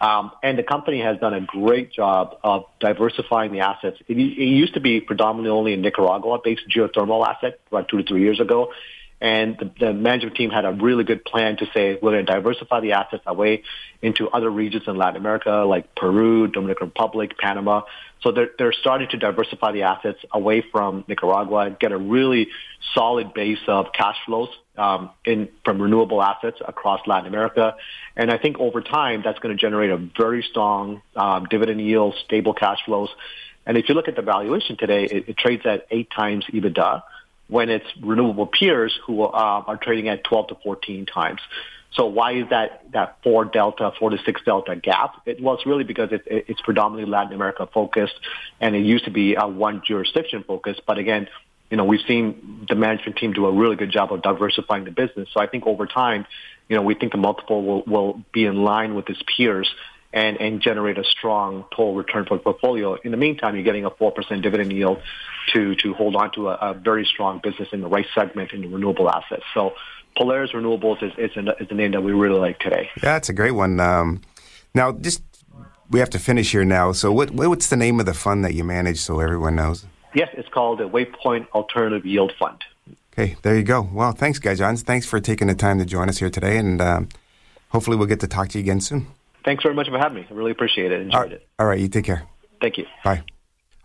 Um, 0.01 0.31
and 0.43 0.57
the 0.57 0.63
company 0.63 0.99
has 1.01 1.17
done 1.19 1.33
a 1.33 1.39
great 1.39 1.93
job 1.93 2.37
of 2.43 2.65
diversifying 2.79 3.53
the 3.53 3.61
assets. 3.61 3.97
It, 4.07 4.17
it 4.17 4.19
used 4.19 4.73
to 4.73 4.81
be 4.81 4.99
predominantly 4.99 5.51
only 5.51 5.73
a 5.73 5.77
Nicaragua-based 5.77 6.63
geothermal 6.67 7.25
asset 7.25 7.59
about 7.67 7.87
two 7.87 7.99
to 7.99 8.03
three 8.03 8.21
years 8.21 8.41
ago. 8.41 8.73
And 9.21 9.55
the, 9.59 9.71
the 9.79 9.93
management 9.93 10.35
team 10.35 10.49
had 10.49 10.65
a 10.65 10.71
really 10.71 11.03
good 11.03 11.23
plan 11.23 11.55
to 11.57 11.67
say 11.75 11.99
we're 12.01 12.13
going 12.13 12.25
to 12.25 12.31
diversify 12.31 12.79
the 12.79 12.93
assets 12.93 13.23
away 13.27 13.63
into 14.01 14.27
other 14.29 14.49
regions 14.49 14.83
in 14.87 14.97
Latin 14.97 15.17
America 15.17 15.63
like 15.67 15.93
Peru, 15.93 16.47
Dominican 16.47 16.87
Republic, 16.87 17.37
Panama. 17.37 17.83
So 18.21 18.31
they're, 18.31 18.49
they're 18.57 18.73
starting 18.73 19.09
to 19.09 19.17
diversify 19.17 19.73
the 19.73 19.83
assets 19.83 20.17
away 20.31 20.63
from 20.71 21.05
Nicaragua 21.07 21.67
and 21.67 21.77
get 21.77 21.91
a 21.91 21.97
really 21.97 22.47
solid 22.95 23.35
base 23.35 23.59
of 23.67 23.93
cash 23.93 24.17
flows 24.25 24.49
um, 24.75 25.11
in 25.23 25.49
from 25.63 25.79
renewable 25.79 26.21
assets 26.21 26.57
across 26.67 27.05
Latin 27.05 27.27
America. 27.27 27.75
And 28.15 28.31
I 28.31 28.39
think 28.39 28.59
over 28.59 28.81
time 28.81 29.21
that's 29.23 29.37
going 29.37 29.55
to 29.55 29.61
generate 29.61 29.91
a 29.91 29.97
very 30.17 30.41
strong 30.41 31.03
um, 31.15 31.45
dividend 31.45 31.79
yield, 31.79 32.15
stable 32.25 32.55
cash 32.55 32.79
flows. 32.85 33.09
And 33.67 33.77
if 33.77 33.87
you 33.87 33.93
look 33.93 34.07
at 34.07 34.15
the 34.15 34.23
valuation 34.23 34.77
today, 34.77 35.03
it, 35.03 35.29
it 35.29 35.37
trades 35.37 35.63
at 35.65 35.85
eight 35.91 36.09
times 36.09 36.45
EBITDA 36.51 37.03
when 37.51 37.69
it's 37.69 37.85
renewable 38.01 38.47
peers 38.47 38.97
who 39.05 39.23
uh, 39.23 39.27
are 39.67 39.75
trading 39.75 40.07
at 40.07 40.23
12 40.23 40.47
to 40.47 40.55
14 40.63 41.05
times. 41.05 41.41
So 41.91 42.05
why 42.05 42.35
is 42.35 42.45
that 42.49 42.89
that 42.93 43.17
four 43.21 43.43
delta, 43.43 43.91
four 43.99 44.09
to 44.09 44.17
six 44.25 44.41
delta 44.45 44.77
gap? 44.77 45.15
It, 45.25 45.43
well, 45.43 45.55
it's 45.55 45.65
really 45.65 45.83
because 45.83 46.13
it, 46.13 46.23
it, 46.25 46.45
it's 46.47 46.61
predominantly 46.61 47.11
Latin 47.11 47.33
America 47.33 47.67
focused, 47.73 48.13
and 48.61 48.73
it 48.73 48.85
used 48.85 49.03
to 49.03 49.11
be 49.11 49.35
a 49.35 49.45
one 49.45 49.81
jurisdiction 49.85 50.45
focused. 50.47 50.83
But 50.87 50.97
again, 50.97 51.27
you 51.69 51.75
know, 51.75 51.83
we've 51.83 52.05
seen 52.07 52.65
the 52.69 52.75
management 52.75 53.17
team 53.17 53.33
do 53.33 53.45
a 53.45 53.51
really 53.51 53.75
good 53.75 53.91
job 53.91 54.13
of 54.13 54.21
diversifying 54.21 54.85
the 54.85 54.91
business. 54.91 55.27
So 55.33 55.41
I 55.41 55.47
think 55.47 55.67
over 55.67 55.85
time, 55.85 56.25
you 56.69 56.77
know, 56.77 56.83
we 56.83 56.95
think 56.95 57.11
the 57.11 57.17
multiple 57.17 57.61
will, 57.61 57.83
will 57.83 58.21
be 58.31 58.45
in 58.45 58.63
line 58.63 58.95
with 58.95 59.09
its 59.09 59.21
peers 59.35 59.69
and, 60.13 60.39
and 60.39 60.61
generate 60.61 60.97
a 60.97 61.03
strong 61.03 61.65
total 61.71 61.95
return 61.95 62.25
for 62.25 62.37
the 62.37 62.43
portfolio. 62.43 62.95
In 62.95 63.11
the 63.11 63.17
meantime, 63.17 63.55
you're 63.55 63.63
getting 63.63 63.85
a 63.85 63.91
4% 63.91 64.41
dividend 64.41 64.73
yield 64.73 65.01
to, 65.53 65.75
to 65.75 65.93
hold 65.93 66.15
on 66.15 66.31
to 66.33 66.49
a, 66.49 66.53
a 66.55 66.73
very 66.73 67.05
strong 67.05 67.39
business 67.41 67.69
in 67.71 67.81
the 67.81 67.87
right 67.87 68.05
segment 68.13 68.51
in 68.51 68.61
the 68.61 68.67
renewable 68.67 69.09
assets. 69.09 69.43
So 69.53 69.73
Polaris 70.17 70.51
Renewables 70.51 71.01
is, 71.01 71.13
is, 71.17 71.35
a, 71.37 71.55
is 71.61 71.67
a 71.69 71.73
name 71.73 71.91
that 71.91 72.01
we 72.01 72.11
really 72.11 72.39
like 72.39 72.59
today. 72.59 72.89
Yeah, 73.01 73.17
it's 73.17 73.29
a 73.29 73.33
great 73.33 73.51
one. 73.51 73.79
Um, 73.79 74.21
now, 74.73 74.91
just 74.91 75.23
we 75.89 75.99
have 75.99 76.09
to 76.11 76.19
finish 76.19 76.51
here 76.51 76.65
now. 76.65 76.91
So, 76.91 77.11
what, 77.11 77.31
what's 77.31 77.67
the 77.67 77.75
name 77.75 77.99
of 77.99 78.05
the 78.05 78.13
fund 78.13 78.43
that 78.45 78.53
you 78.53 78.63
manage 78.63 78.99
so 78.99 79.19
everyone 79.19 79.55
knows? 79.55 79.85
Yes, 80.13 80.29
it's 80.33 80.49
called 80.49 80.79
the 80.79 80.89
Waypoint 80.89 81.47
Alternative 81.49 82.05
Yield 82.05 82.33
Fund. 82.37 82.61
Okay, 83.13 83.35
there 83.41 83.57
you 83.57 83.63
go. 83.63 83.89
Well, 83.91 84.13
thanks, 84.13 84.39
guys. 84.39 84.59
Johns. 84.59 84.83
Thanks 84.83 85.05
for 85.05 85.19
taking 85.19 85.47
the 85.47 85.55
time 85.55 85.79
to 85.79 85.85
join 85.85 86.09
us 86.09 86.17
here 86.17 86.29
today, 86.29 86.57
and 86.57 86.81
um, 86.81 87.09
hopefully 87.69 87.97
we'll 87.97 88.07
get 88.07 88.21
to 88.21 88.27
talk 88.27 88.49
to 88.49 88.57
you 88.57 88.63
again 88.63 88.81
soon. 88.81 89.07
Thanks 89.43 89.63
very 89.63 89.75
much 89.75 89.89
for 89.89 89.97
having 89.97 90.17
me. 90.17 90.27
I 90.29 90.33
really 90.33 90.51
appreciate 90.51 90.91
it. 90.91 91.01
Enjoyed 91.01 91.31
it. 91.33 91.47
All 91.59 91.65
right, 91.65 91.79
you 91.79 91.87
take 91.87 92.05
care. 92.05 92.23
Thank 92.61 92.77
you. 92.77 92.85
Bye. 93.03 93.23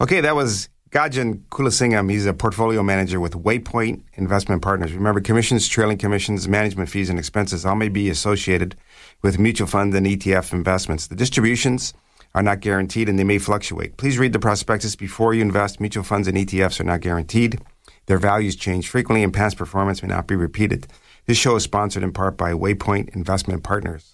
Okay, 0.01 0.21
that 0.21 0.35
was 0.35 0.69
Gajan 0.91 1.43
Kulasingam. 1.49 2.11
He's 2.11 2.27
a 2.27 2.35
portfolio 2.35 2.83
manager 2.83 3.19
with 3.19 3.33
Waypoint 3.33 4.03
Investment 4.15 4.63
Partners. 4.63 4.93
Remember, 4.93 5.21
commissions, 5.21 5.67
trailing 5.67 5.99
commissions, 5.99 6.47
management 6.47 6.91
fees, 6.91 7.09
and 7.09 7.19
expenses 7.19 7.65
all 7.65 7.75
may 7.77 7.89
be 7.89 8.11
associated 8.11 8.77
with 9.23 9.39
mutual 9.39 9.67
fund 9.67 9.95
and 9.95 10.07
ETF 10.07 10.53
investments. 10.53 11.07
The 11.07 11.17
distributions 11.17 11.95
are 12.35 12.43
not 12.43 12.61
guaranteed 12.61 13.09
and 13.09 13.19
they 13.19 13.25
may 13.25 13.39
fluctuate. 13.39 13.97
Please 13.97 14.19
read 14.19 14.35
the 14.35 14.39
prospectus 14.39 14.95
before 14.95 15.33
you 15.33 15.41
invest. 15.41 15.81
Mutual 15.81 16.05
funds 16.05 16.29
and 16.29 16.37
ETFs 16.37 16.79
are 16.81 16.85
not 16.85 17.01
guaranteed. 17.01 17.61
Their 18.07 18.19
values 18.19 18.57
change 18.57 18.89
frequently 18.89 19.23
and 19.25 19.33
past 19.33 19.57
performance 19.57 20.03
may 20.03 20.09
not 20.09 20.27
be 20.27 20.37
repeated. 20.37 20.87
This 21.25 21.39
show 21.39 21.57
is 21.57 21.65
sponsored 21.65 22.03
in 22.03 22.13
part 22.13 22.37
by 22.37 22.53
Waypoint 22.53 23.17
Investment 23.17 23.63
Partners. 23.65 24.13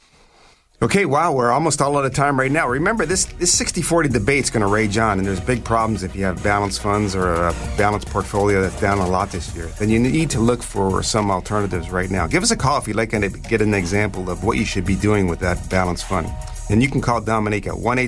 Okay, 0.80 1.04
wow, 1.04 1.32
we're 1.32 1.52
almost 1.52 1.80
all 1.80 1.96
out 1.96 2.04
of 2.04 2.12
time 2.12 2.38
right 2.38 2.50
now. 2.50 2.66
Remember, 2.66 3.06
this, 3.06 3.26
this 3.26 3.52
60 3.52 3.82
40 3.82 4.08
debate's 4.08 4.50
going 4.50 4.62
to 4.62 4.66
rage 4.66 4.98
on, 4.98 5.18
and 5.18 5.26
there's 5.26 5.38
big 5.38 5.64
problems 5.64 6.02
if 6.02 6.16
you 6.16 6.24
have 6.24 6.42
balanced 6.42 6.80
funds 6.82 7.14
or 7.14 7.34
a 7.34 7.52
balanced 7.76 8.08
portfolio 8.08 8.62
that's 8.62 8.80
down 8.80 8.98
a 8.98 9.06
lot 9.06 9.30
this 9.30 9.54
year. 9.54 9.66
Then 9.78 9.90
you 9.90 10.00
need 10.00 10.30
to 10.30 10.40
look 10.40 10.60
for 10.60 11.00
some 11.04 11.30
alternatives 11.30 11.90
right 11.90 12.10
now. 12.10 12.26
Give 12.26 12.42
us 12.42 12.50
a 12.50 12.56
call 12.56 12.78
if 12.78 12.88
you'd 12.88 12.96
like 12.96 13.10
to 13.10 13.28
get 13.28 13.62
an 13.62 13.74
example 13.74 14.28
of 14.28 14.42
what 14.42 14.56
you 14.56 14.64
should 14.64 14.84
be 14.84 14.96
doing 14.96 15.28
with 15.28 15.38
that 15.38 15.70
balanced 15.70 16.04
fund. 16.06 16.28
And 16.68 16.82
you 16.82 16.88
can 16.88 17.00
call 17.00 17.20
Dominique 17.20 17.68
at 17.68 17.76
1 17.76 17.98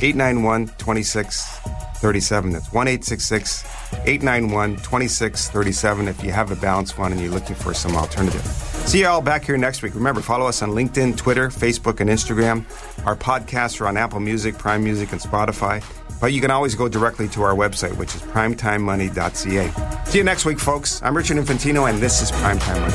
891 0.00 0.68
2637. 0.78 2.52
That's 2.52 2.72
1 2.72 2.88
891 2.88 4.76
2637 4.76 6.08
if 6.08 6.22
you 6.22 6.30
have 6.30 6.50
a 6.50 6.56
balanced 6.56 6.94
fund 6.94 7.12
and 7.12 7.22
you're 7.22 7.32
looking 7.32 7.56
for 7.56 7.74
some 7.74 7.96
alternative. 7.96 8.42
See 8.86 9.00
you 9.00 9.06
all 9.08 9.20
back 9.20 9.44
here 9.44 9.56
next 9.58 9.82
week. 9.82 9.94
Remember, 9.94 10.20
follow 10.20 10.46
us 10.46 10.62
on 10.62 10.70
LinkedIn, 10.70 11.16
Twitter, 11.16 11.48
Facebook, 11.48 12.00
and 12.00 12.08
Instagram. 12.08 12.64
Our 13.06 13.16
podcasts 13.16 13.80
are 13.80 13.86
on 13.86 13.96
Apple 13.96 14.20
Music, 14.20 14.56
Prime 14.56 14.82
Music, 14.82 15.12
and 15.12 15.20
Spotify. 15.20 15.82
But 16.20 16.32
you 16.32 16.40
can 16.40 16.50
always 16.50 16.74
go 16.74 16.88
directly 16.88 17.28
to 17.28 17.42
our 17.42 17.54
website, 17.54 17.96
which 17.96 18.14
is 18.14 18.22
primetimemoney.ca. 18.22 20.04
See 20.04 20.18
you 20.18 20.24
next 20.24 20.44
week, 20.44 20.58
folks. 20.58 21.00
I'm 21.02 21.16
Richard 21.16 21.36
Infantino, 21.36 21.88
and 21.88 21.98
this 21.98 22.20
is 22.22 22.32
Primetime 22.32 22.80
Money. 22.80 22.94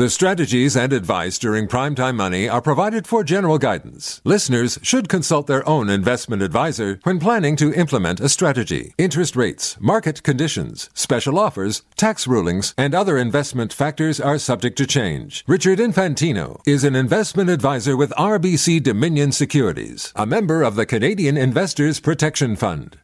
The 0.00 0.08
strategies 0.08 0.78
and 0.78 0.94
advice 0.94 1.38
during 1.38 1.68
Primetime 1.68 2.16
Money 2.16 2.48
are 2.48 2.62
provided 2.62 3.06
for 3.06 3.22
general 3.22 3.58
guidance. 3.58 4.22
Listeners 4.24 4.78
should 4.80 5.10
consult 5.10 5.46
their 5.46 5.62
own 5.68 5.90
investment 5.90 6.40
advisor 6.40 6.98
when 7.02 7.18
planning 7.18 7.54
to 7.56 7.74
implement 7.74 8.18
a 8.18 8.30
strategy. 8.30 8.94
Interest 8.96 9.36
rates, 9.36 9.76
market 9.78 10.22
conditions, 10.22 10.88
special 10.94 11.38
offers, 11.38 11.82
tax 11.96 12.26
rulings, 12.26 12.72
and 12.78 12.94
other 12.94 13.18
investment 13.18 13.74
factors 13.74 14.18
are 14.18 14.38
subject 14.38 14.78
to 14.78 14.86
change. 14.86 15.44
Richard 15.46 15.78
Infantino 15.78 16.62
is 16.66 16.82
an 16.82 16.96
investment 16.96 17.50
advisor 17.50 17.94
with 17.94 18.10
RBC 18.12 18.82
Dominion 18.82 19.32
Securities, 19.32 20.14
a 20.16 20.24
member 20.24 20.62
of 20.62 20.76
the 20.76 20.86
Canadian 20.86 21.36
Investors 21.36 22.00
Protection 22.00 22.56
Fund. 22.56 22.96